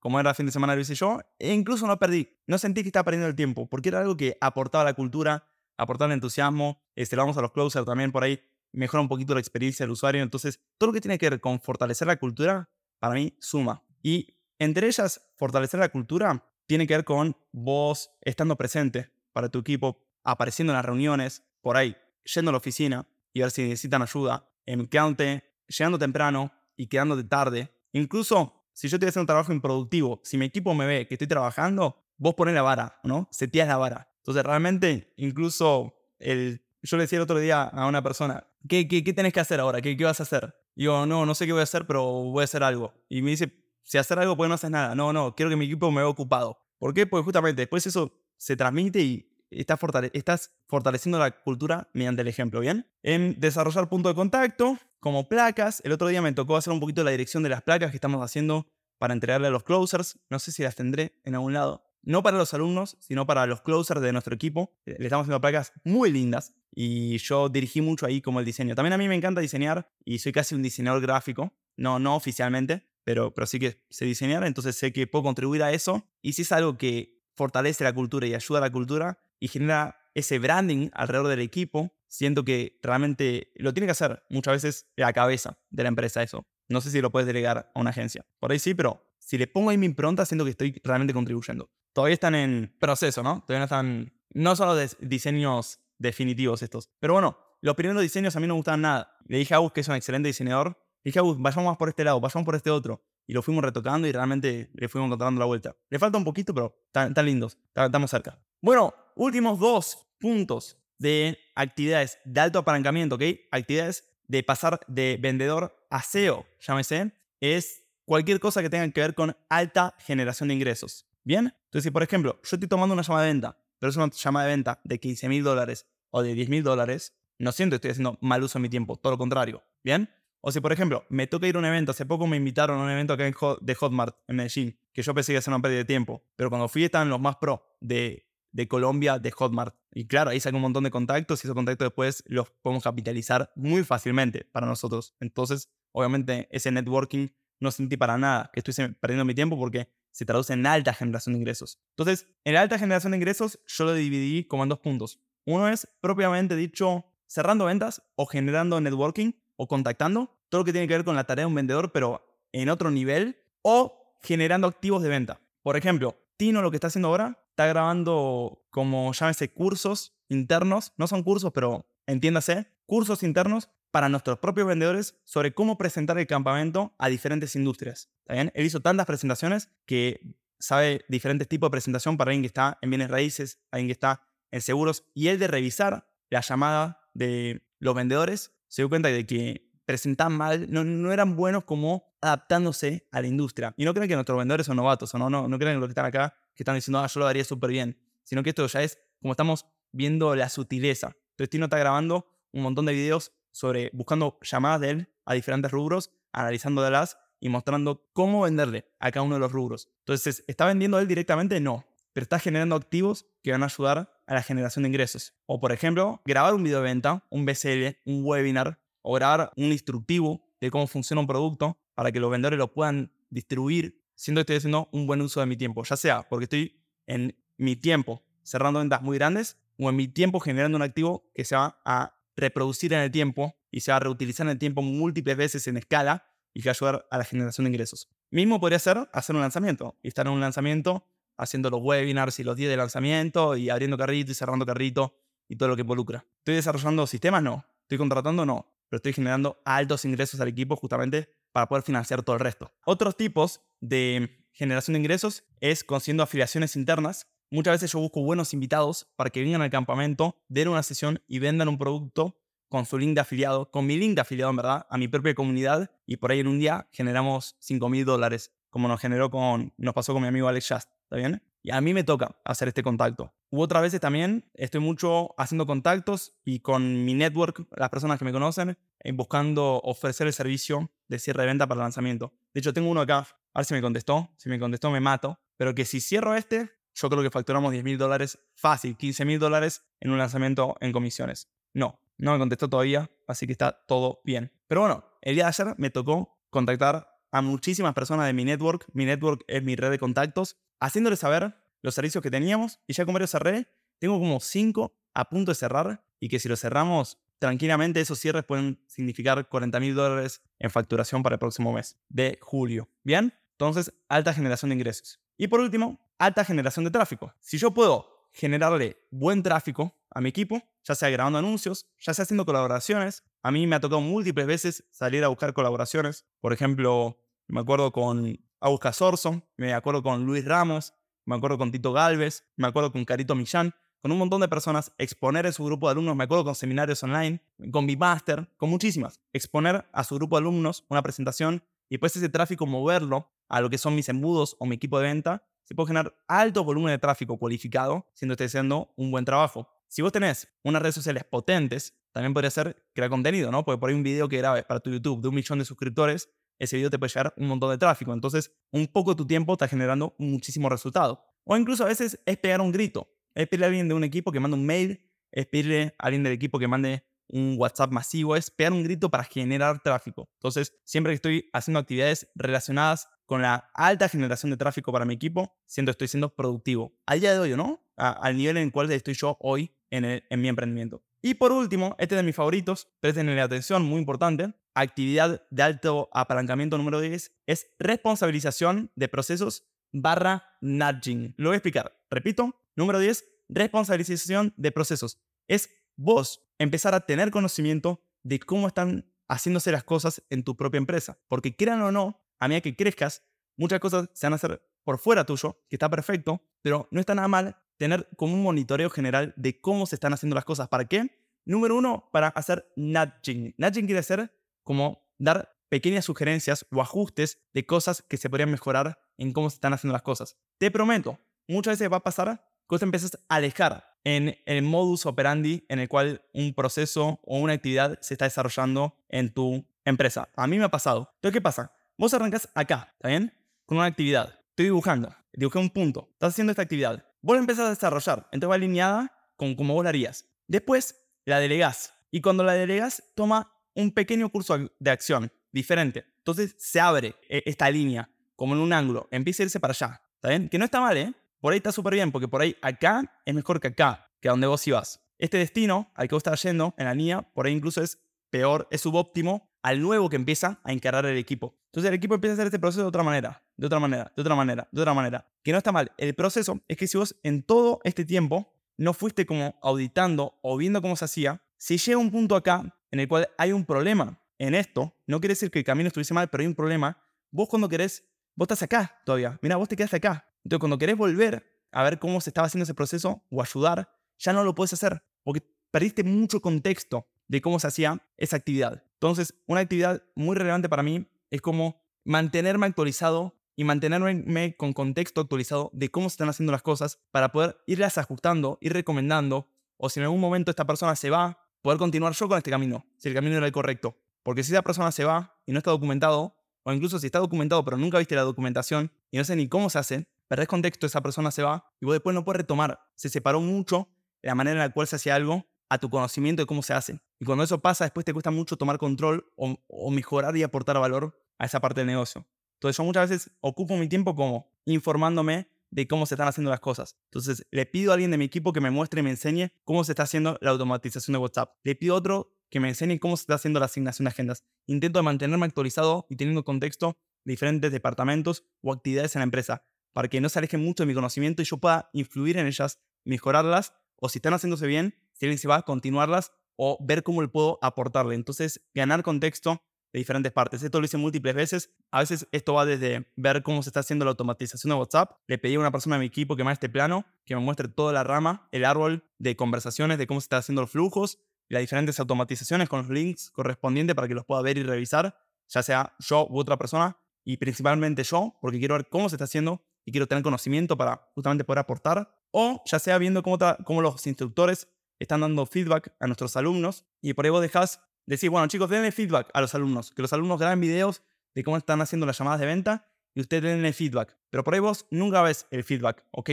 como 0.00 0.18
era 0.18 0.34
fin 0.34 0.46
de 0.46 0.52
semana 0.52 0.74
lo 0.74 0.80
hice 0.80 0.96
yo, 0.96 1.20
e 1.38 1.54
incluso 1.54 1.86
no 1.86 1.96
perdí, 1.96 2.28
no 2.48 2.58
sentí 2.58 2.82
que 2.82 2.88
estaba 2.88 3.04
perdiendo 3.04 3.28
el 3.28 3.36
tiempo, 3.36 3.68
porque 3.68 3.90
era 3.90 4.00
algo 4.00 4.16
que 4.16 4.36
aportaba 4.40 4.82
a 4.82 4.86
la 4.86 4.94
cultura, 4.94 5.44
aportar 5.76 6.10
entusiasmo, 6.12 6.80
este, 6.94 7.16
vamos 7.16 7.36
a 7.36 7.42
los 7.42 7.52
closers 7.52 7.86
también 7.86 8.12
por 8.12 8.24
ahí, 8.24 8.40
mejora 8.72 9.00
un 9.00 9.08
poquito 9.08 9.34
la 9.34 9.40
experiencia 9.40 9.84
del 9.84 9.92
usuario. 9.92 10.22
Entonces, 10.22 10.60
todo 10.78 10.88
lo 10.88 10.94
que 10.94 11.00
tiene 11.00 11.18
que 11.18 11.28
ver 11.28 11.40
con 11.40 11.60
fortalecer 11.60 12.08
la 12.08 12.16
cultura, 12.16 12.70
para 12.98 13.14
mí 13.14 13.36
suma. 13.40 13.82
Y 14.02 14.38
entre 14.58 14.86
ellas, 14.86 15.20
fortalecer 15.36 15.80
la 15.80 15.88
cultura 15.88 16.44
tiene 16.66 16.86
que 16.86 16.94
ver 16.94 17.04
con 17.04 17.36
vos 17.50 18.10
estando 18.20 18.56
presente 18.56 19.10
para 19.32 19.48
tu 19.48 19.58
equipo, 19.58 19.98
apareciendo 20.24 20.72
en 20.72 20.76
las 20.76 20.84
reuniones, 20.84 21.44
por 21.60 21.76
ahí, 21.76 21.96
yendo 22.24 22.50
a 22.50 22.52
la 22.52 22.58
oficina 22.58 23.06
y 23.32 23.40
ver 23.40 23.50
si 23.50 23.62
necesitan 23.62 24.02
ayuda, 24.02 24.48
en 24.66 24.86
quedándote, 24.86 25.42
llegando 25.66 25.98
temprano 25.98 26.52
y 26.76 26.86
quedándote 26.86 27.24
tarde. 27.24 27.74
Incluso 27.92 28.68
si 28.72 28.88
yo 28.88 28.96
estoy 28.96 29.08
haciendo 29.08 29.22
un 29.22 29.26
trabajo 29.26 29.52
improductivo, 29.52 30.20
si 30.24 30.38
mi 30.38 30.46
equipo 30.46 30.74
me 30.74 30.86
ve 30.86 31.06
que 31.06 31.14
estoy 31.14 31.26
trabajando, 31.26 32.04
vos 32.16 32.34
pones 32.34 32.54
la 32.54 32.62
vara, 32.62 33.00
¿no? 33.04 33.28
Setías 33.30 33.68
la 33.68 33.76
vara. 33.76 34.11
Entonces, 34.22 34.44
realmente, 34.44 35.12
incluso 35.16 35.94
el, 36.18 36.62
yo 36.82 36.96
le 36.96 37.04
decía 37.04 37.18
el 37.18 37.24
otro 37.24 37.38
día 37.38 37.64
a 37.64 37.86
una 37.86 38.02
persona, 38.02 38.46
¿qué, 38.68 38.86
qué, 38.86 39.02
qué 39.02 39.12
tenés 39.12 39.32
que 39.32 39.40
hacer 39.40 39.60
ahora? 39.60 39.80
¿Qué, 39.80 39.96
¿Qué 39.96 40.04
vas 40.04 40.20
a 40.20 40.22
hacer? 40.22 40.54
Y 40.74 40.84
yo, 40.84 41.06
no, 41.06 41.26
no 41.26 41.34
sé 41.34 41.46
qué 41.46 41.52
voy 41.52 41.60
a 41.60 41.64
hacer, 41.64 41.86
pero 41.86 42.04
voy 42.04 42.42
a 42.42 42.44
hacer 42.44 42.62
algo. 42.62 42.94
Y 43.08 43.22
me 43.22 43.30
dice, 43.30 43.52
si 43.82 43.98
hacer 43.98 44.18
algo, 44.18 44.36
pues 44.36 44.48
no 44.48 44.54
haces 44.54 44.70
nada. 44.70 44.94
No, 44.94 45.12
no, 45.12 45.34
quiero 45.34 45.50
que 45.50 45.56
mi 45.56 45.66
equipo 45.66 45.90
me 45.90 46.00
vea 46.00 46.08
ocupado. 46.08 46.58
¿Por 46.78 46.94
qué? 46.94 47.06
Porque 47.06 47.24
justamente 47.24 47.62
después 47.62 47.86
eso 47.86 48.12
se 48.36 48.56
transmite 48.56 49.00
y 49.00 49.32
estás, 49.50 49.78
estás 50.12 50.52
fortaleciendo 50.66 51.18
la 51.18 51.30
cultura 51.30 51.88
mediante 51.92 52.22
el 52.22 52.28
ejemplo, 52.28 52.60
¿bien? 52.60 52.86
En 53.02 53.38
desarrollar 53.38 53.88
punto 53.88 54.08
de 54.08 54.14
contacto, 54.14 54.78
como 55.00 55.28
placas. 55.28 55.80
El 55.84 55.92
otro 55.92 56.08
día 56.08 56.22
me 56.22 56.32
tocó 56.32 56.56
hacer 56.56 56.72
un 56.72 56.80
poquito 56.80 57.04
la 57.04 57.10
dirección 57.10 57.42
de 57.42 57.48
las 57.48 57.62
placas 57.62 57.90
que 57.90 57.96
estamos 57.96 58.22
haciendo 58.22 58.66
para 58.98 59.14
entregarle 59.14 59.48
a 59.48 59.50
los 59.50 59.64
closers. 59.64 60.18
No 60.30 60.38
sé 60.38 60.52
si 60.52 60.62
las 60.62 60.74
tendré 60.74 61.20
en 61.24 61.34
algún 61.34 61.52
lado 61.52 61.84
no 62.02 62.22
para 62.22 62.38
los 62.38 62.52
alumnos, 62.54 62.96
sino 63.00 63.26
para 63.26 63.46
los 63.46 63.62
closers 63.62 64.00
de 64.00 64.12
nuestro 64.12 64.34
equipo. 64.34 64.74
Eh, 64.86 64.96
le 64.98 65.06
estamos 65.06 65.24
haciendo 65.24 65.40
placas 65.40 65.72
muy 65.84 66.10
lindas 66.10 66.54
y 66.74 67.18
yo 67.18 67.48
dirigí 67.48 67.80
mucho 67.80 68.06
ahí 68.06 68.20
como 68.20 68.40
el 68.40 68.46
diseño. 68.46 68.74
También 68.74 68.92
a 68.92 68.98
mí 68.98 69.08
me 69.08 69.14
encanta 69.14 69.40
diseñar 69.40 69.90
y 70.04 70.18
soy 70.18 70.32
casi 70.32 70.54
un 70.54 70.62
diseñador 70.62 71.00
gráfico, 71.00 71.52
no, 71.76 71.98
no 71.98 72.16
oficialmente, 72.16 72.88
pero, 73.04 73.34
pero 73.34 73.46
sí 73.46 73.58
que 73.58 73.84
sé 73.90 74.04
diseñar, 74.04 74.44
entonces 74.44 74.76
sé 74.76 74.92
que 74.92 75.06
puedo 75.06 75.24
contribuir 75.24 75.62
a 75.62 75.72
eso. 75.72 76.08
Y 76.22 76.32
si 76.34 76.42
es 76.42 76.52
algo 76.52 76.78
que 76.78 77.22
fortalece 77.34 77.84
la 77.84 77.94
cultura 77.94 78.26
y 78.26 78.34
ayuda 78.34 78.58
a 78.58 78.62
la 78.62 78.70
cultura 78.70 79.18
y 79.40 79.48
genera 79.48 79.98
ese 80.14 80.38
branding 80.38 80.90
alrededor 80.92 81.28
del 81.28 81.40
equipo, 81.40 81.92
siento 82.06 82.44
que 82.44 82.78
realmente 82.82 83.52
lo 83.56 83.72
tiene 83.72 83.86
que 83.86 83.92
hacer 83.92 84.22
muchas 84.28 84.62
veces 84.62 84.92
la 84.96 85.12
cabeza 85.12 85.58
de 85.70 85.82
la 85.82 85.88
empresa 85.88 86.22
eso. 86.22 86.46
No 86.68 86.80
sé 86.80 86.90
si 86.90 87.00
lo 87.00 87.10
puedes 87.10 87.26
delegar 87.26 87.70
a 87.74 87.80
una 87.80 87.90
agencia. 87.90 88.24
Por 88.38 88.52
ahí 88.52 88.58
sí, 88.58 88.74
pero 88.74 89.10
si 89.18 89.38
le 89.38 89.46
pongo 89.46 89.70
ahí 89.70 89.78
mi 89.78 89.86
impronta, 89.86 90.24
siento 90.26 90.44
que 90.44 90.50
estoy 90.50 90.80
realmente 90.84 91.14
contribuyendo 91.14 91.70
todavía 91.92 92.14
están 92.14 92.34
en 92.34 92.74
proceso, 92.78 93.22
¿no? 93.22 93.42
Todavía 93.46 93.60
no 93.60 93.64
están, 93.64 94.12
no 94.34 94.56
son 94.56 94.68
los 94.68 94.96
diseños 95.00 95.80
definitivos 95.98 96.62
estos. 96.62 96.90
Pero 96.98 97.14
bueno, 97.14 97.36
los 97.60 97.76
primeros 97.76 98.02
diseños 98.02 98.34
a 98.36 98.40
mí 98.40 98.46
no 98.46 98.54
me 98.54 98.58
gustaban 98.58 98.80
nada. 98.82 99.16
Le 99.26 99.38
dije 99.38 99.54
a 99.54 99.58
Agus 99.58 99.72
que 99.72 99.80
es 99.80 99.88
un 99.88 99.94
excelente 99.94 100.28
diseñador. 100.28 100.76
Le 101.04 101.10
dije 101.10 101.18
a 101.18 101.22
Agus, 101.22 101.38
vayamos 101.38 101.70
más 101.70 101.76
por 101.76 101.88
este 101.88 102.04
lado, 102.04 102.20
vayamos 102.20 102.44
por 102.44 102.54
este 102.54 102.70
otro. 102.70 103.02
Y 103.26 103.34
lo 103.34 103.42
fuimos 103.42 103.62
retocando 103.62 104.08
y 104.08 104.12
realmente 104.12 104.70
le 104.74 104.88
fuimos 104.88 105.06
encontrando 105.06 105.38
la 105.38 105.46
vuelta. 105.46 105.76
Le 105.88 105.98
falta 105.98 106.18
un 106.18 106.24
poquito, 106.24 106.52
pero 106.52 106.76
están, 106.86 107.14
lindos. 107.24 107.56
Estamos 107.74 108.10
cerca. 108.10 108.38
Bueno, 108.60 108.92
últimos 109.14 109.58
dos 109.60 110.06
puntos 110.18 110.76
de 110.98 111.38
actividades 111.54 112.18
de 112.24 112.40
alto 112.40 112.58
apalancamiento, 112.58 113.14
¿ok? 113.14 113.22
Actividades 113.50 114.04
de 114.26 114.42
pasar 114.42 114.80
de 114.88 115.18
vendedor 115.20 115.76
a 115.90 116.02
SEO, 116.02 116.46
llámese, 116.60 117.12
es 117.40 117.84
cualquier 118.04 118.40
cosa 118.40 118.62
que 118.62 118.70
tenga 118.70 118.88
que 118.90 119.00
ver 119.00 119.14
con 119.14 119.36
alta 119.48 119.94
generación 119.98 120.48
de 120.48 120.54
ingresos. 120.54 121.06
¿Bien? 121.24 121.54
Entonces, 121.64 121.84
si 121.84 121.90
por 121.90 122.02
ejemplo, 122.02 122.40
yo 122.42 122.56
estoy 122.56 122.68
tomando 122.68 122.94
una 122.94 123.02
llamada 123.02 123.26
de 123.26 123.32
venta, 123.32 123.58
pero 123.78 123.90
es 123.90 123.96
una 123.96 124.10
llamada 124.10 124.46
de 124.46 124.52
venta 124.52 124.80
de 124.84 125.00
15 125.00 125.28
mil 125.28 125.44
dólares 125.44 125.86
o 126.10 126.22
de 126.22 126.34
10 126.34 126.48
mil 126.48 126.62
dólares, 126.62 127.14
no 127.38 127.52
siento 127.52 127.74
que 127.74 127.76
estoy 127.76 127.90
haciendo 127.92 128.18
mal 128.20 128.42
uso 128.42 128.58
de 128.58 128.62
mi 128.62 128.68
tiempo, 128.68 128.96
todo 128.96 129.12
lo 129.12 129.18
contrario. 129.18 129.62
¿Bien? 129.82 130.08
O 130.40 130.50
si, 130.50 130.60
por 130.60 130.72
ejemplo, 130.72 131.04
me 131.08 131.26
toca 131.28 131.46
ir 131.46 131.54
a 131.54 131.60
un 131.60 131.64
evento, 131.64 131.92
hace 131.92 132.04
poco 132.04 132.26
me 132.26 132.36
invitaron 132.36 132.80
a 132.80 132.82
un 132.82 132.90
evento 132.90 133.12
acá 133.12 133.24
de 133.60 133.74
Hotmart 133.74 134.16
en 134.26 134.36
Medellín, 134.36 134.78
que 134.92 135.02
yo 135.02 135.14
pensé 135.14 135.28
que 135.28 135.34
iba 135.34 135.38
a 135.38 135.42
ser 135.42 135.54
una 135.54 135.62
pérdida 135.62 135.78
de 135.78 135.84
tiempo, 135.84 136.24
pero 136.34 136.50
cuando 136.50 136.68
fui 136.68 136.84
estaban 136.84 137.08
los 137.08 137.20
más 137.20 137.36
pro 137.36 137.76
de, 137.80 138.26
de 138.50 138.66
Colombia, 138.66 139.20
de 139.20 139.30
Hotmart. 139.30 139.76
Y 139.92 140.06
claro, 140.06 140.30
ahí 140.30 140.40
saqué 140.40 140.56
un 140.56 140.62
montón 140.62 140.82
de 140.82 140.90
contactos 140.90 141.44
y 141.44 141.46
esos 141.46 141.54
contactos 141.54 141.86
después 141.86 142.24
los 142.26 142.50
podemos 142.50 142.82
capitalizar 142.82 143.52
muy 143.54 143.84
fácilmente 143.84 144.44
para 144.44 144.66
nosotros. 144.66 145.14
Entonces, 145.20 145.68
obviamente, 145.92 146.48
ese 146.50 146.72
networking 146.72 147.28
no 147.60 147.70
sentí 147.70 147.96
para 147.96 148.18
nada 148.18 148.50
que 148.52 148.60
estoy 148.60 148.74
perdiendo 148.94 149.24
mi 149.24 149.34
tiempo 149.34 149.56
porque 149.56 149.88
se 150.12 150.24
traduce 150.24 150.52
en 150.52 150.66
alta 150.66 150.94
generación 150.94 151.34
de 151.34 151.40
ingresos. 151.40 151.80
Entonces, 151.90 152.28
en 152.44 152.54
la 152.54 152.60
alta 152.60 152.78
generación 152.78 153.12
de 153.12 153.18
ingresos 153.18 153.58
yo 153.66 153.84
lo 153.84 153.94
dividí 153.94 154.44
como 154.44 154.62
en 154.62 154.68
dos 154.68 154.78
puntos. 154.78 155.20
Uno 155.44 155.68
es 155.68 155.88
propiamente 156.00 156.54
dicho 156.54 157.04
cerrando 157.26 157.64
ventas 157.64 158.02
o 158.14 158.26
generando 158.26 158.80
networking 158.80 159.32
o 159.56 159.66
contactando, 159.66 160.38
todo 160.48 160.60
lo 160.60 160.64
que 160.64 160.72
tiene 160.72 160.86
que 160.86 160.94
ver 160.94 161.04
con 161.04 161.16
la 161.16 161.24
tarea 161.24 161.44
de 161.44 161.48
un 161.48 161.54
vendedor, 161.54 161.92
pero 161.92 162.24
en 162.52 162.68
otro 162.68 162.90
nivel, 162.90 163.38
o 163.62 164.16
generando 164.22 164.66
activos 164.66 165.02
de 165.02 165.08
venta. 165.08 165.40
Por 165.62 165.76
ejemplo, 165.76 166.16
Tino 166.36 166.60
lo 166.60 166.70
que 166.70 166.76
está 166.76 166.88
haciendo 166.88 167.08
ahora, 167.08 167.38
está 167.50 167.66
grabando 167.66 168.64
como 168.70 169.12
llámese 169.12 169.52
cursos 169.52 170.14
internos, 170.28 170.92
no 170.96 171.06
son 171.06 171.22
cursos, 171.22 171.52
pero 171.52 171.86
entiéndase, 172.06 172.66
cursos 172.86 173.22
internos 173.22 173.70
para 173.92 174.08
nuestros 174.08 174.38
propios 174.38 174.66
vendedores 174.66 175.14
sobre 175.24 175.54
cómo 175.54 175.78
presentar 175.78 176.18
el 176.18 176.26
campamento 176.26 176.94
a 176.98 177.08
diferentes 177.08 177.54
industrias. 177.54 178.10
¿Está 178.22 178.34
bien? 178.34 178.50
Él 178.54 178.66
hizo 178.66 178.80
tantas 178.80 179.06
presentaciones 179.06 179.68
que 179.86 180.34
sabe 180.58 181.04
diferentes 181.08 181.46
tipos 181.46 181.68
de 181.68 181.72
presentación 181.72 182.16
para 182.16 182.30
alguien 182.30 182.42
que 182.42 182.48
está 182.48 182.78
en 182.80 182.90
bienes 182.90 183.10
raíces, 183.10 183.60
alguien 183.70 183.88
que 183.88 183.92
está 183.92 184.22
en 184.50 184.60
seguros, 184.60 185.04
y 185.14 185.28
él 185.28 185.38
de 185.38 185.46
revisar 185.46 186.08
la 186.30 186.40
llamada 186.40 187.00
de 187.14 187.62
los 187.78 187.94
vendedores 187.94 188.52
se 188.68 188.82
dio 188.82 188.88
cuenta 188.88 189.08
de 189.08 189.26
que 189.26 189.70
presentaban 189.84 190.32
mal, 190.32 190.66
no, 190.70 191.12
eran 191.12 191.36
buenos 191.36 191.64
como 191.64 192.16
adaptándose 192.22 193.06
a 193.10 193.20
la 193.20 193.26
industria. 193.26 193.74
Y 193.76 193.84
no 193.84 193.92
creen 193.92 194.08
que 194.08 194.14
nuestros 194.14 194.38
vendedores 194.38 194.66
son 194.66 194.76
novatos, 194.76 195.14
o 195.14 195.18
no, 195.18 195.28
no, 195.28 195.48
no 195.48 195.58
creen 195.58 195.76
que 195.76 195.80
los 195.80 195.88
que 195.88 195.92
están 195.92 196.06
acá, 196.06 196.34
que 196.54 196.62
están 196.62 196.76
diciendo, 196.76 197.00
ah, 197.00 197.06
yo 197.06 197.20
lo 197.20 197.26
daría 197.26 197.44
súper 197.44 197.70
bien, 197.70 197.98
sino 198.24 198.42
que 198.42 198.50
esto 198.50 198.66
ya 198.66 198.82
es 198.82 198.98
como 199.20 199.32
estamos 199.32 199.66
viendo 199.90 200.34
la 200.34 200.48
sutileza. 200.48 201.14
Entonces 201.32 201.50
Tino 201.50 201.66
está 201.66 201.78
grabando 201.78 202.26
un 202.52 202.62
montón 202.62 202.86
de 202.86 202.92
videos 202.92 203.32
sobre 203.52 203.90
buscando 203.92 204.38
llamadas 204.42 204.80
de 204.80 204.90
él 204.90 205.08
a 205.24 205.34
diferentes 205.34 205.70
rubros, 205.70 206.10
analizándolas 206.32 207.18
y 207.38 207.48
mostrando 207.48 208.08
cómo 208.12 208.42
venderle 208.42 208.86
a 208.98 209.10
cada 209.10 209.24
uno 209.24 209.36
de 209.36 209.40
los 209.40 209.52
rubros. 209.52 209.88
Entonces, 210.00 210.44
¿está 210.48 210.66
vendiendo 210.66 210.98
él 210.98 211.06
directamente? 211.06 211.60
No, 211.60 211.84
pero 212.12 212.24
está 212.24 212.38
generando 212.38 212.76
activos 212.76 213.26
que 213.42 213.52
van 213.52 213.62
a 213.62 213.66
ayudar 213.66 214.12
a 214.26 214.34
la 214.34 214.42
generación 214.42 214.82
de 214.82 214.88
ingresos. 214.88 215.34
O 215.46 215.60
por 215.60 215.72
ejemplo, 215.72 216.20
grabar 216.24 216.54
un 216.54 216.62
video 216.62 216.78
de 216.78 216.84
venta, 216.84 217.24
un 217.30 217.44
BCL, 217.44 217.98
un 218.04 218.24
webinar, 218.24 218.80
o 219.02 219.14
grabar 219.14 219.52
un 219.56 219.72
instructivo 219.72 220.42
de 220.60 220.70
cómo 220.70 220.86
funciona 220.86 221.20
un 221.20 221.26
producto 221.26 221.78
para 221.94 222.12
que 222.12 222.20
los 222.20 222.30
vendedores 222.30 222.58
lo 222.58 222.72
puedan 222.72 223.12
distribuir, 223.30 224.00
siendo 224.14 224.38
que 224.38 224.42
estoy 224.42 224.56
haciendo 224.56 224.88
un 224.92 225.06
buen 225.06 225.20
uso 225.20 225.40
de 225.40 225.46
mi 225.46 225.56
tiempo, 225.56 225.82
ya 225.82 225.96
sea 225.96 226.22
porque 226.28 226.44
estoy 226.44 226.80
en 227.06 227.36
mi 227.56 227.76
tiempo 227.76 228.22
cerrando 228.42 228.78
ventas 228.78 229.02
muy 229.02 229.18
grandes 229.18 229.58
o 229.78 229.88
en 229.90 229.96
mi 229.96 230.08
tiempo 230.08 230.40
generando 230.40 230.76
un 230.76 230.82
activo 230.82 231.30
que 231.34 231.44
se 231.44 231.56
va 231.56 231.80
a 231.84 232.21
reproducir 232.36 232.92
en 232.92 233.00
el 233.00 233.10
tiempo 233.10 233.56
y 233.70 233.80
se 233.80 233.90
va 233.90 233.96
a 233.96 234.00
reutilizar 234.00 234.46
en 234.46 234.52
el 234.52 234.58
tiempo 234.58 234.82
múltiples 234.82 235.36
veces 235.36 235.66
en 235.66 235.76
escala 235.76 236.26
y 236.54 236.60
que 236.62 236.68
va 236.68 236.72
a 236.72 236.76
ayudar 236.76 237.06
a 237.10 237.18
la 237.18 237.24
generación 237.24 237.64
de 237.64 237.70
ingresos. 237.70 238.08
Mismo 238.30 238.60
podría 238.60 238.78
ser 238.78 239.08
hacer 239.12 239.34
un 239.34 239.42
lanzamiento 239.42 239.98
y 240.02 240.08
estar 240.08 240.26
en 240.26 240.32
un 240.32 240.40
lanzamiento 240.40 241.06
haciendo 241.36 241.70
los 241.70 241.80
webinars 241.82 242.38
y 242.38 242.44
los 242.44 242.56
días 242.56 242.70
de 242.70 242.76
lanzamiento 242.76 243.56
y 243.56 243.70
abriendo 243.70 243.96
carrito 243.96 244.32
y 244.32 244.34
cerrando 244.34 244.66
carrito 244.66 245.14
y 245.48 245.56
todo 245.56 245.68
lo 245.68 245.76
que 245.76 245.82
involucra. 245.82 246.24
¿Estoy 246.38 246.54
desarrollando 246.54 247.06
sistemas? 247.06 247.42
No. 247.42 247.64
¿Estoy 247.82 247.98
contratando? 247.98 248.46
No. 248.46 248.66
Pero 248.88 248.98
estoy 248.98 249.12
generando 249.12 249.60
altos 249.64 250.04
ingresos 250.04 250.40
al 250.40 250.48
equipo 250.48 250.76
justamente 250.76 251.28
para 251.52 251.68
poder 251.68 251.82
financiar 251.82 252.22
todo 252.22 252.36
el 252.36 252.40
resto. 252.40 252.72
Otros 252.84 253.16
tipos 253.16 253.60
de 253.80 254.46
generación 254.52 254.94
de 254.94 255.00
ingresos 255.00 255.44
es 255.60 255.84
consiguiendo 255.84 256.22
afiliaciones 256.22 256.76
internas. 256.76 257.26
Muchas 257.52 257.74
veces 257.74 257.92
yo 257.92 257.98
busco 257.98 258.22
buenos 258.22 258.54
invitados 258.54 259.06
para 259.14 259.28
que 259.28 259.42
vengan 259.42 259.60
al 259.60 259.68
campamento, 259.68 260.38
den 260.48 260.68
una 260.68 260.82
sesión 260.82 261.22
y 261.28 261.38
vendan 261.38 261.68
un 261.68 261.76
producto 261.76 262.40
con 262.70 262.86
su 262.86 262.96
link 262.96 263.12
de 263.12 263.20
afiliado, 263.20 263.70
con 263.70 263.84
mi 263.84 263.98
link 263.98 264.14
de 264.14 264.22
afiliado 264.22 264.48
en 264.48 264.56
verdad, 264.56 264.86
a 264.88 264.96
mi 264.96 265.06
propia 265.06 265.34
comunidad 265.34 265.90
y 266.06 266.16
por 266.16 266.30
ahí 266.30 266.40
en 266.40 266.46
un 266.46 266.58
día 266.58 266.88
generamos 266.92 267.56
5 267.58 267.90
mil 267.90 268.06
dólares, 268.06 268.54
como 268.70 268.88
nos 268.88 268.98
generó 268.98 269.30
con, 269.30 269.74
nos 269.76 269.92
pasó 269.92 270.14
con 270.14 270.22
mi 270.22 270.28
amigo 270.28 270.48
Alex 270.48 270.66
Just. 270.66 270.88
¿está 271.02 271.16
bien? 271.16 271.42
Y 271.62 271.72
a 271.72 271.82
mí 271.82 271.92
me 271.92 272.04
toca 272.04 272.40
hacer 272.42 272.68
este 272.68 272.82
contacto. 272.82 273.34
U 273.50 273.60
otras 273.60 273.82
veces 273.82 274.00
también 274.00 274.50
estoy 274.54 274.80
mucho 274.80 275.34
haciendo 275.36 275.66
contactos 275.66 276.32
y 276.46 276.60
con 276.60 277.04
mi 277.04 277.12
network, 277.12 277.66
las 277.76 277.90
personas 277.90 278.18
que 278.18 278.24
me 278.24 278.32
conocen, 278.32 278.78
eh, 279.00 279.12
buscando 279.12 279.78
ofrecer 279.84 280.26
el 280.26 280.32
servicio 280.32 280.90
de 281.06 281.18
cierre 281.18 281.42
de 281.42 281.48
venta 281.48 281.66
para 281.66 281.80
el 281.80 281.84
lanzamiento. 281.84 282.32
De 282.54 282.60
hecho, 282.60 282.72
tengo 282.72 282.88
uno 282.88 283.02
acá, 283.02 283.28
a 283.52 283.58
ver 283.58 283.66
si 283.66 283.74
me 283.74 283.82
contestó. 283.82 284.30
Si 284.38 284.48
me 284.48 284.58
contestó, 284.58 284.90
me 284.90 285.00
mato. 285.00 285.38
Pero 285.58 285.74
que 285.74 285.84
si 285.84 286.00
cierro 286.00 286.34
este, 286.34 286.70
yo 286.94 287.10
creo 287.10 287.22
que 287.22 287.30
facturamos 287.30 287.72
10 287.72 287.84
mil 287.84 287.98
dólares 287.98 288.38
fácil, 288.54 288.96
15 288.96 289.24
mil 289.24 289.38
dólares 289.38 289.82
en 290.00 290.10
un 290.10 290.18
lanzamiento 290.18 290.76
en 290.80 290.92
comisiones. 290.92 291.48
No, 291.74 292.00
no 292.18 292.32
me 292.32 292.38
contestó 292.38 292.68
todavía, 292.68 293.10
así 293.26 293.46
que 293.46 293.52
está 293.52 293.72
todo 293.86 294.20
bien. 294.24 294.52
Pero 294.68 294.82
bueno, 294.82 295.04
el 295.20 295.34
día 295.34 295.44
de 295.44 295.48
ayer 295.48 295.74
me 295.78 295.90
tocó 295.90 296.38
contactar 296.50 297.18
a 297.30 297.42
muchísimas 297.42 297.94
personas 297.94 298.26
de 298.26 298.32
mi 298.32 298.44
network. 298.44 298.86
Mi 298.92 299.04
network 299.04 299.42
es 299.48 299.62
mi 299.62 299.74
red 299.74 299.90
de 299.90 299.98
contactos 299.98 300.56
haciéndole 300.80 301.16
saber 301.16 301.54
los 301.80 301.94
servicios 301.94 302.22
que 302.22 302.30
teníamos 302.30 302.80
y 302.86 302.92
ya 302.92 303.04
con 303.04 303.14
varios 303.14 303.30
cerré, 303.30 303.68
tengo 303.98 304.18
como 304.18 304.40
cinco 304.40 304.96
a 305.14 305.28
punto 305.28 305.50
de 305.50 305.54
cerrar 305.54 306.04
y 306.20 306.28
que 306.28 306.38
si 306.38 306.48
lo 306.48 306.56
cerramos 306.56 307.18
tranquilamente 307.38 308.00
esos 308.00 308.18
cierres 308.18 308.44
pueden 308.44 308.80
significar 308.86 309.48
40 309.48 309.80
mil 309.80 309.94
dólares 309.94 310.42
en 310.58 310.70
facturación 310.70 311.22
para 311.22 311.34
el 311.34 311.40
próximo 311.40 311.72
mes 311.72 311.98
de 312.08 312.38
julio. 312.40 312.88
¿Bien? 313.02 313.32
Entonces, 313.52 313.92
alta 314.08 314.32
generación 314.32 314.70
de 314.70 314.76
ingresos. 314.76 315.21
Y 315.36 315.48
por 315.48 315.60
último, 315.60 315.98
alta 316.18 316.44
generación 316.44 316.84
de 316.84 316.90
tráfico. 316.90 317.34
Si 317.40 317.58
yo 317.58 317.72
puedo 317.72 318.28
generarle 318.32 318.96
buen 319.10 319.42
tráfico 319.42 319.94
a 320.10 320.20
mi 320.20 320.28
equipo, 320.28 320.62
ya 320.84 320.94
sea 320.94 321.10
grabando 321.10 321.38
anuncios, 321.38 321.86
ya 321.98 322.14
sea 322.14 322.24
haciendo 322.24 322.44
colaboraciones, 322.44 323.24
a 323.42 323.50
mí 323.50 323.66
me 323.66 323.76
ha 323.76 323.80
tocado 323.80 324.00
múltiples 324.00 324.46
veces 324.46 324.84
salir 324.90 325.24
a 325.24 325.28
buscar 325.28 325.52
colaboraciones. 325.52 326.26
Por 326.40 326.52
ejemplo, 326.52 327.18
me 327.48 327.60
acuerdo 327.60 327.92
con 327.92 328.38
Augusta 328.60 328.92
Sorson, 328.92 329.44
me 329.56 329.74
acuerdo 329.74 330.02
con 330.02 330.24
Luis 330.24 330.44
Ramos, 330.44 330.94
me 331.24 331.36
acuerdo 331.36 331.58
con 331.58 331.70
Tito 331.70 331.92
Galvez, 331.92 332.44
me 332.56 332.66
acuerdo 332.68 332.92
con 332.92 333.04
Carito 333.04 333.34
Millán, 333.34 333.74
con 334.00 334.10
un 334.10 334.18
montón 334.18 334.40
de 334.40 334.48
personas, 334.48 334.92
exponer 334.98 335.46
a 335.46 335.52
su 335.52 335.64
grupo 335.64 335.86
de 335.86 335.92
alumnos, 335.92 336.16
me 336.16 336.24
acuerdo 336.24 336.44
con 336.44 336.54
seminarios 336.56 337.02
online, 337.04 337.40
con 337.70 337.86
Master, 337.96 338.48
con 338.56 338.68
muchísimas. 338.68 339.20
Exponer 339.32 339.86
a 339.92 340.02
su 340.02 340.16
grupo 340.16 340.36
de 340.36 340.40
alumnos 340.40 340.84
una 340.88 341.02
presentación 341.02 341.62
y 341.92 341.96
después 341.96 342.16
ese 342.16 342.30
tráfico 342.30 342.64
moverlo 342.64 343.30
a 343.50 343.60
lo 343.60 343.68
que 343.68 343.76
son 343.76 343.94
mis 343.94 344.08
embudos 344.08 344.56
o 344.58 344.64
mi 344.64 344.76
equipo 344.76 344.98
de 344.98 345.08
venta, 345.08 345.46
se 345.64 345.74
puede 345.74 345.88
generar 345.88 346.16
alto 346.26 346.64
volumen 346.64 346.90
de 346.90 346.96
tráfico 346.96 347.38
cualificado, 347.38 348.06
siendo 348.14 348.32
esté 348.32 348.44
haciendo 348.44 348.94
un 348.96 349.10
buen 349.10 349.26
trabajo. 349.26 349.68
Si 349.88 350.00
vos 350.00 350.10
tenés 350.10 350.48
unas 350.64 350.80
redes 350.80 350.94
sociales 350.94 351.22
potentes, 351.24 351.94
también 352.10 352.32
podría 352.32 352.50
ser 352.50 352.88
crear 352.94 353.10
contenido, 353.10 353.50
¿no? 353.50 353.62
Porque 353.62 353.78
por 353.78 353.90
ahí 353.90 353.94
un 353.94 354.02
video 354.02 354.26
que 354.26 354.38
grabes 354.38 354.64
para 354.64 354.80
tu 354.80 354.88
YouTube 354.88 355.20
de 355.20 355.28
un 355.28 355.34
millón 355.34 355.58
de 355.58 355.66
suscriptores 355.66 356.30
ese 356.58 356.76
video 356.76 356.88
te 356.88 356.98
puede 356.98 357.12
llevar 357.12 357.34
un 357.36 357.48
montón 357.48 357.70
de 357.70 357.76
tráfico. 357.76 358.14
Entonces, 358.14 358.54
un 358.70 358.86
poco 358.86 359.10
de 359.10 359.16
tu 359.16 359.26
tiempo 359.26 359.52
está 359.52 359.68
generando 359.68 360.14
muchísimo 360.16 360.70
resultado. 360.70 361.22
O 361.44 361.54
incluso 361.58 361.84
a 361.84 361.88
veces 361.88 362.18
es 362.24 362.38
pegar 362.38 362.62
un 362.62 362.72
grito. 362.72 363.10
Es 363.34 363.48
pedirle 363.48 363.66
a 363.66 363.68
alguien 363.68 363.88
de 363.88 363.94
un 363.94 364.04
equipo 364.04 364.32
que 364.32 364.40
mande 364.40 364.56
un 364.56 364.64
mail, 364.64 365.10
es 365.30 365.44
pedirle 365.44 365.94
a 365.98 366.06
alguien 366.06 366.22
del 366.22 366.32
equipo 366.32 366.58
que 366.58 366.68
mande 366.68 367.04
un 367.28 367.56
WhatsApp 367.58 367.90
masivo, 367.90 368.36
es 368.36 368.50
pegar 368.50 368.72
un 368.72 368.82
grito 368.82 369.10
para 369.10 369.24
generar 369.24 369.82
tráfico. 369.82 370.28
Entonces, 370.34 370.74
siempre 370.84 371.12
que 371.12 371.16
estoy 371.16 371.50
haciendo 371.52 371.80
actividades 371.80 372.28
relacionadas 372.34 373.08
con 373.26 373.42
la 373.42 373.70
alta 373.74 374.08
generación 374.08 374.50
de 374.50 374.56
tráfico 374.56 374.92
para 374.92 375.04
mi 375.04 375.14
equipo, 375.14 375.54
siento 375.66 375.90
que 375.90 375.92
estoy 375.92 376.08
siendo 376.08 376.34
productivo. 376.34 376.92
Al 377.06 377.20
día 377.20 377.32
de 377.32 377.38
hoy, 377.38 377.56
¿no? 377.56 377.80
al 377.96 378.36
nivel 378.36 378.56
en 378.56 378.64
el 378.64 378.72
cual 378.72 378.90
estoy 378.90 379.14
yo 379.14 379.36
hoy 379.40 379.74
en, 379.90 380.04
en 380.04 380.40
mi 380.40 380.48
emprendimiento. 380.48 381.02
Y 381.22 381.34
por 381.34 381.52
último, 381.52 381.94
este 381.98 382.16
es 382.16 382.18
de 382.18 382.24
mis 382.24 382.34
favoritos, 382.34 382.88
prestenle 383.00 383.40
atención, 383.40 383.84
muy 383.84 384.00
importante, 384.00 384.54
actividad 384.74 385.46
de 385.50 385.62
alto 385.62 386.08
apalancamiento 386.12 386.78
número 386.78 387.00
10 387.00 387.32
es 387.46 387.66
responsabilización 387.78 388.90
de 388.96 389.08
procesos 389.08 389.64
barra 389.92 390.56
nudging. 390.60 391.34
Lo 391.36 391.50
voy 391.50 391.54
a 391.54 391.58
explicar. 391.58 391.96
Repito, 392.10 392.56
número 392.74 392.98
10, 392.98 393.24
responsabilización 393.48 394.54
de 394.56 394.72
procesos. 394.72 395.20
Es 395.46 395.70
vos 395.96 396.51
empezar 396.62 396.94
a 396.94 397.00
tener 397.06 397.30
conocimiento 397.30 398.02
de 398.22 398.40
cómo 398.40 398.68
están 398.68 399.10
haciéndose 399.28 399.72
las 399.72 399.84
cosas 399.84 400.22
en 400.30 400.44
tu 400.44 400.56
propia 400.56 400.78
empresa. 400.78 401.18
Porque 401.28 401.56
quieran 401.56 401.82
o 401.82 401.92
no, 401.92 402.20
a 402.38 402.48
medida 402.48 402.60
que 402.60 402.76
crezcas, 402.76 403.22
muchas 403.56 403.80
cosas 403.80 404.08
se 404.12 404.26
van 404.26 404.34
a 404.34 404.36
hacer 404.36 404.62
por 404.84 404.98
fuera 404.98 405.24
tuyo, 405.24 405.62
que 405.68 405.76
está 405.76 405.88
perfecto, 405.88 406.42
pero 406.60 406.88
no 406.90 407.00
está 407.00 407.14
nada 407.14 407.28
mal 407.28 407.56
tener 407.76 408.08
como 408.16 408.34
un 408.34 408.42
monitoreo 408.42 408.90
general 408.90 409.32
de 409.36 409.60
cómo 409.60 409.86
se 409.86 409.96
están 409.96 410.12
haciendo 410.12 410.34
las 410.34 410.44
cosas. 410.44 410.68
¿Para 410.68 410.86
qué? 410.86 411.18
Número 411.44 411.76
uno, 411.76 412.08
para 412.12 412.28
hacer 412.28 412.70
nudging. 412.76 413.54
Nudging 413.58 413.86
quiere 413.86 414.00
decir 414.00 414.30
como 414.62 415.04
dar 415.18 415.56
pequeñas 415.68 416.04
sugerencias 416.04 416.66
o 416.70 416.80
ajustes 416.80 417.38
de 417.54 417.64
cosas 417.64 418.02
que 418.02 418.16
se 418.16 418.28
podrían 418.28 418.50
mejorar 418.50 419.00
en 419.18 419.32
cómo 419.32 419.50
se 419.50 419.54
están 419.54 419.72
haciendo 419.72 419.92
las 419.92 420.02
cosas. 420.02 420.36
Te 420.58 420.70
prometo, 420.70 421.18
muchas 421.48 421.78
veces 421.78 421.90
va 421.90 421.96
a 421.96 422.02
pasar 422.02 422.44
que 422.68 422.78
te 422.78 422.84
empiezas 422.84 423.18
a 423.28 423.36
alejar 423.36 423.91
en 424.04 424.38
el 424.46 424.62
modus 424.62 425.06
operandi 425.06 425.64
en 425.68 425.78
el 425.78 425.88
cual 425.88 426.22
un 426.32 426.54
proceso 426.54 427.20
o 427.24 427.38
una 427.38 427.52
actividad 427.52 427.98
se 428.00 428.14
está 428.14 428.24
desarrollando 428.24 428.96
en 429.08 429.32
tu 429.32 429.64
empresa. 429.84 430.28
A 430.36 430.46
mí 430.46 430.58
me 430.58 430.64
ha 430.64 430.70
pasado. 430.70 431.10
Entonces, 431.16 431.34
¿qué 431.34 431.40
pasa? 431.40 431.72
Vos 431.96 432.14
arrancas 432.14 432.48
acá, 432.54 432.92
¿está 432.94 433.08
bien? 433.08 433.32
Con 433.66 433.78
una 433.78 433.86
actividad. 433.86 434.38
Estoy 434.50 434.66
dibujando. 434.66 435.14
Dibujé 435.32 435.58
un 435.58 435.70
punto. 435.70 436.08
Estás 436.12 436.34
haciendo 436.34 436.50
esta 436.50 436.62
actividad. 436.62 437.06
Vos 437.20 437.36
la 437.36 437.40
empezás 437.40 437.66
a 437.66 437.70
desarrollar. 437.70 438.28
Entonces 438.32 438.50
va 438.50 438.54
alineada 438.54 439.12
con 439.36 439.54
como 439.54 439.74
vos 439.74 439.84
la 439.84 439.90
harías. 439.90 440.26
Después 440.46 440.96
la 441.24 441.38
delegás. 441.38 441.94
Y 442.10 442.20
cuando 442.20 442.44
la 442.44 442.52
delegas, 442.52 443.02
toma 443.14 443.52
un 443.74 443.92
pequeño 443.92 444.28
curso 444.28 444.58
de 444.78 444.90
acción 444.90 445.32
diferente. 445.52 446.04
Entonces 446.18 446.54
se 446.58 446.80
abre 446.80 447.14
eh, 447.28 447.42
esta 447.46 447.70
línea 447.70 448.10
como 448.36 448.54
en 448.54 448.60
un 448.60 448.72
ángulo. 448.72 449.08
Empieza 449.10 449.42
a 449.42 449.44
irse 449.44 449.60
para 449.60 449.72
allá. 449.72 450.02
¿Está 450.16 450.28
bien? 450.28 450.48
Que 450.48 450.58
no 450.58 450.64
está 450.64 450.80
mal, 450.80 450.96
¿eh? 450.96 451.14
Por 451.42 451.52
ahí 451.52 451.56
está 451.56 451.72
súper 451.72 451.94
bien, 451.94 452.12
porque 452.12 452.28
por 452.28 452.40
ahí 452.40 452.56
acá 452.62 453.20
es 453.24 453.34
mejor 453.34 453.58
que 453.58 453.66
acá, 453.66 454.08
que 454.20 454.28
a 454.28 454.30
donde 454.30 454.46
vos 454.46 454.64
ibas. 454.68 455.04
Este 455.18 455.38
destino 455.38 455.90
al 455.96 456.06
que 456.06 456.14
vos 456.14 456.20
estás 456.20 456.40
yendo 456.44 456.72
en 456.78 456.84
la 456.84 456.94
línea, 456.94 457.22
por 457.22 457.46
ahí 457.46 457.52
incluso 457.52 457.82
es 457.82 457.98
peor, 458.30 458.68
es 458.70 458.82
subóptimo 458.82 459.50
al 459.60 459.82
nuevo 459.82 460.08
que 460.08 460.14
empieza 460.14 460.60
a 460.62 460.70
encarar 460.70 461.04
el 461.04 461.18
equipo. 461.18 461.58
Entonces 461.66 461.88
el 461.88 461.96
equipo 461.96 462.14
empieza 462.14 462.34
a 462.34 462.36
hacer 462.36 462.46
este 462.46 462.60
proceso 462.60 462.82
de 462.82 462.86
otra 462.86 463.02
manera, 463.02 463.42
de 463.56 463.66
otra 463.66 463.80
manera, 463.80 464.12
de 464.14 464.22
otra 464.22 464.36
manera, 464.36 464.68
de 464.70 464.80
otra 464.80 464.94
manera. 464.94 465.26
Que 465.42 465.50
no 465.50 465.58
está 465.58 465.72
mal. 465.72 465.90
El 465.96 466.14
proceso 466.14 466.60
es 466.68 466.76
que 466.76 466.86
si 466.86 466.96
vos 466.96 467.16
en 467.24 467.42
todo 467.42 467.80
este 467.82 468.04
tiempo 468.04 468.54
no 468.76 468.94
fuiste 468.94 469.26
como 469.26 469.58
auditando 469.62 470.38
o 470.42 470.56
viendo 470.56 470.80
cómo 470.80 470.94
se 470.94 471.06
hacía, 471.06 471.42
si 471.58 471.76
llega 471.76 471.98
un 471.98 472.12
punto 472.12 472.36
acá 472.36 472.72
en 472.92 473.00
el 473.00 473.08
cual 473.08 473.28
hay 473.36 473.50
un 473.50 473.64
problema 473.64 474.22
en 474.38 474.54
esto, 474.54 474.96
no 475.08 475.18
quiere 475.18 475.32
decir 475.32 475.50
que 475.50 475.58
el 475.58 475.64
camino 475.64 475.88
estuviese 475.88 476.14
mal, 476.14 476.30
pero 476.30 476.42
hay 476.42 476.46
un 476.46 476.54
problema, 476.54 477.02
vos 477.32 477.48
cuando 477.48 477.68
querés, 477.68 478.04
vos 478.36 478.46
estás 478.46 478.62
acá 478.62 479.02
todavía. 479.04 479.40
Mira, 479.42 479.56
vos 479.56 479.68
te 479.68 479.74
quedaste 479.74 479.96
acá. 479.96 480.28
Entonces, 480.44 480.60
cuando 480.60 480.78
querés 480.78 480.96
volver 480.96 481.46
a 481.70 481.82
ver 481.82 481.98
cómo 481.98 482.20
se 482.20 482.30
estaba 482.30 482.46
haciendo 482.46 482.64
ese 482.64 482.74
proceso 482.74 483.22
o 483.30 483.42
ayudar, 483.42 483.88
ya 484.18 484.32
no 484.32 484.44
lo 484.44 484.54
puedes 484.54 484.72
hacer 484.72 485.02
porque 485.22 485.42
perdiste 485.70 486.04
mucho 486.04 486.40
contexto 486.40 487.06
de 487.28 487.40
cómo 487.40 487.58
se 487.58 487.66
hacía 487.66 488.02
esa 488.16 488.36
actividad. 488.36 488.84
Entonces, 488.94 489.34
una 489.46 489.60
actividad 489.60 490.02
muy 490.14 490.36
relevante 490.36 490.68
para 490.68 490.82
mí 490.82 491.08
es 491.30 491.40
como 491.40 491.82
mantenerme 492.04 492.66
actualizado 492.66 493.38
y 493.56 493.64
mantenerme 493.64 494.56
con 494.56 494.72
contexto 494.72 495.20
actualizado 495.20 495.70
de 495.72 495.90
cómo 495.90 496.08
se 496.08 496.14
están 496.14 496.28
haciendo 496.28 496.52
las 496.52 496.62
cosas 496.62 496.98
para 497.10 497.32
poder 497.32 497.56
irlas 497.66 497.98
ajustando, 497.98 498.58
ir 498.60 498.72
recomendando, 498.72 499.48
o 499.76 499.88
si 499.88 500.00
en 500.00 500.04
algún 500.04 500.20
momento 500.20 500.50
esta 500.50 500.66
persona 500.66 500.96
se 500.96 501.10
va, 501.10 501.38
poder 501.62 501.78
continuar 501.78 502.12
yo 502.12 502.28
con 502.28 502.38
este 502.38 502.50
camino, 502.50 502.84
si 502.96 503.08
el 503.08 503.14
camino 503.14 503.36
era 503.36 503.46
el 503.46 503.52
correcto. 503.52 503.96
Porque 504.22 504.42
si 504.44 504.52
esa 504.52 504.62
persona 504.62 504.92
se 504.92 505.04
va 505.04 505.36
y 505.46 505.52
no 505.52 505.58
está 505.58 505.70
documentado, 505.70 506.36
o 506.62 506.72
incluso 506.72 506.98
si 506.98 507.06
está 507.06 507.18
documentado 507.18 507.64
pero 507.64 507.76
nunca 507.76 507.98
viste 507.98 508.14
la 508.14 508.22
documentación 508.22 508.92
y 509.10 509.18
no 509.18 509.24
sé 509.24 509.34
ni 509.36 509.48
cómo 509.48 509.68
se 509.68 509.78
hace, 509.78 510.06
perdés 510.32 510.48
contexto, 510.48 510.86
esa 510.86 511.02
persona 511.02 511.30
se 511.30 511.42
va 511.42 511.70
y 511.78 511.84
vos 511.84 511.94
después 511.94 512.14
no 512.14 512.24
puedes 512.24 512.38
retomar. 512.38 512.80
Se 512.94 513.10
separó 513.10 513.42
mucho 513.42 513.90
la 514.22 514.34
manera 514.34 514.54
en 514.54 514.66
la 514.66 514.72
cual 514.72 514.86
se 514.86 514.96
hacía 514.96 515.14
algo 515.14 515.46
a 515.68 515.76
tu 515.76 515.90
conocimiento 515.90 516.40
de 516.40 516.46
cómo 516.46 516.62
se 516.62 516.72
hace. 516.72 516.98
Y 517.20 517.26
cuando 517.26 517.44
eso 517.44 517.60
pasa, 517.60 517.84
después 517.84 518.06
te 518.06 518.14
cuesta 518.14 518.30
mucho 518.30 518.56
tomar 518.56 518.78
control 518.78 519.30
o, 519.36 519.90
mejorar 519.90 520.34
y 520.38 520.42
aportar 520.42 520.78
valor 520.78 521.20
a 521.38 521.44
esa 521.44 521.60
parte 521.60 521.80
del 521.80 521.88
negocio. 521.88 522.26
Entonces 522.54 522.78
yo 522.78 522.82
muchas 522.82 523.10
veces 523.10 523.30
ocupo 523.42 523.76
mi 523.76 523.90
tiempo 523.90 524.16
como 524.16 524.50
informándome 524.64 525.50
de 525.70 525.86
cómo 525.86 526.06
se 526.06 526.14
están 526.14 526.28
haciendo 526.28 526.50
las 526.50 526.60
cosas. 526.60 526.96
Entonces 527.10 527.46
le 527.50 527.66
pido 527.66 527.90
a 527.90 527.94
alguien 527.96 528.10
de 528.10 528.16
mi 528.16 528.24
equipo 528.24 528.54
que 528.54 528.62
me 528.62 528.70
muestre 528.70 529.00
y 529.00 529.02
me 529.02 529.10
enseñe 529.10 529.52
cómo 529.64 529.84
se 529.84 529.92
está 529.92 530.04
haciendo 530.04 530.38
la 530.40 530.52
automatización 530.52 531.12
de 531.12 531.18
WhatsApp. 531.18 531.58
Le 531.62 531.74
pido 531.74 531.92
a 531.92 531.98
otro 531.98 532.32
que 532.48 532.58
me 532.58 532.70
enseñe 532.70 532.98
cómo 532.98 533.18
se 533.18 533.24
está 533.24 533.34
haciendo 533.34 533.60
la 533.60 533.66
asignación 533.66 534.04
de 534.04 534.12
agendas. 534.12 534.44
Intento 534.64 535.02
mantenerme 535.02 535.44
actualizado 535.44 536.06
y 536.08 536.16
teniendo 536.16 536.42
contexto 536.42 536.96
de 537.26 537.32
diferentes 537.32 537.70
departamentos 537.70 538.46
o 538.62 538.72
actividades 538.72 539.14
en 539.14 539.20
la 539.20 539.24
empresa, 539.24 539.66
para 539.92 540.08
que 540.08 540.20
no 540.20 540.28
se 540.28 540.38
alejen 540.38 540.62
mucho 540.62 540.82
de 540.82 540.86
mi 540.86 540.94
conocimiento 540.94 541.42
y 541.42 541.44
yo 541.44 541.58
pueda 541.58 541.90
influir 541.92 542.36
en 542.38 542.46
ellas, 542.46 542.78
mejorarlas, 543.04 543.72
o 543.96 544.08
si 544.08 544.18
están 544.18 544.34
haciéndose 544.34 544.66
bien, 544.66 544.94
si 545.12 545.26
alguien 545.26 545.38
se 545.38 545.48
va, 545.48 545.56
a 545.56 545.62
continuarlas 545.62 546.32
o 546.56 546.78
ver 546.80 547.02
cómo 547.02 547.22
le 547.22 547.28
puedo 547.28 547.58
aportarle. 547.62 548.14
Entonces, 548.14 548.60
ganar 548.74 549.02
contexto 549.02 549.62
de 549.92 549.98
diferentes 549.98 550.32
partes. 550.32 550.62
Esto 550.62 550.80
lo 550.80 550.86
hice 550.86 550.96
múltiples 550.96 551.34
veces. 551.34 551.70
A 551.90 552.00
veces 552.00 552.26
esto 552.32 552.54
va 552.54 552.64
desde 552.64 553.10
ver 553.16 553.42
cómo 553.42 553.62
se 553.62 553.68
está 553.68 553.80
haciendo 553.80 554.04
la 554.04 554.10
automatización 554.10 554.70
de 554.70 554.76
WhatsApp. 554.76 555.12
Le 555.26 555.38
pedí 555.38 555.54
a 555.54 555.60
una 555.60 555.70
persona 555.70 555.96
de 555.96 556.00
mi 556.00 556.06
equipo 556.06 556.34
que 556.34 556.42
me 556.42 556.48
haga 556.48 556.54
este 556.54 556.68
plano, 556.68 557.04
que 557.24 557.34
me 557.34 557.42
muestre 557.42 557.68
toda 557.68 557.92
la 557.92 558.02
rama, 558.02 558.48
el 558.52 558.64
árbol 558.64 559.04
de 559.18 559.36
conversaciones, 559.36 559.98
de 559.98 560.06
cómo 560.06 560.20
se 560.20 560.24
están 560.24 560.40
haciendo 560.40 560.62
los 560.62 560.70
flujos, 560.70 561.18
las 561.48 561.60
diferentes 561.60 562.00
automatizaciones 562.00 562.68
con 562.68 562.80
los 562.80 562.88
links 562.90 563.30
correspondientes 563.30 563.94
para 563.94 564.08
que 564.08 564.14
los 564.14 564.24
pueda 564.24 564.40
ver 564.40 564.56
y 564.56 564.62
revisar, 564.62 565.14
ya 565.48 565.62
sea 565.62 565.94
yo 565.98 566.26
u 566.30 566.38
otra 566.38 566.56
persona, 566.56 566.96
y 567.24 567.36
principalmente 567.36 568.02
yo, 568.04 568.34
porque 568.40 568.58
quiero 568.58 568.74
ver 568.74 568.88
cómo 568.88 569.08
se 569.08 569.16
está 569.16 569.24
haciendo 569.24 569.62
y 569.84 569.92
quiero 569.92 570.06
tener 570.06 570.22
conocimiento 570.22 570.76
para 570.76 571.08
justamente 571.14 571.44
poder 571.44 571.60
aportar, 571.60 572.14
o 572.30 572.62
ya 572.66 572.78
sea 572.78 572.98
viendo 572.98 573.22
cómo, 573.22 573.38
cómo 573.64 573.82
los 573.82 574.06
instructores 574.06 574.68
están 574.98 575.20
dando 575.20 575.46
feedback 575.46 575.94
a 576.00 576.06
nuestros 576.06 576.36
alumnos, 576.36 576.84
y 577.00 577.12
por 577.14 577.24
ahí 577.24 577.30
vos 577.30 577.42
dejás 577.42 577.80
decir, 578.06 578.30
bueno 578.30 578.46
chicos, 578.46 578.70
denle 578.70 578.92
feedback 578.92 579.30
a 579.34 579.40
los 579.40 579.54
alumnos, 579.54 579.90
que 579.90 580.02
los 580.02 580.12
alumnos 580.12 580.38
graben 580.38 580.60
videos 580.60 581.02
de 581.34 581.44
cómo 581.44 581.56
están 581.56 581.80
haciendo 581.80 582.06
las 582.06 582.18
llamadas 582.18 582.40
de 582.40 582.46
venta 582.46 582.88
y 583.14 583.20
ustedes 583.20 583.42
denle 583.42 583.72
feedback. 583.72 584.16
Pero 584.30 584.44
por 584.44 584.54
ahí 584.54 584.60
vos 584.60 584.86
nunca 584.90 585.22
ves 585.22 585.46
el 585.50 585.64
feedback, 585.64 586.04
¿ok? 586.10 586.30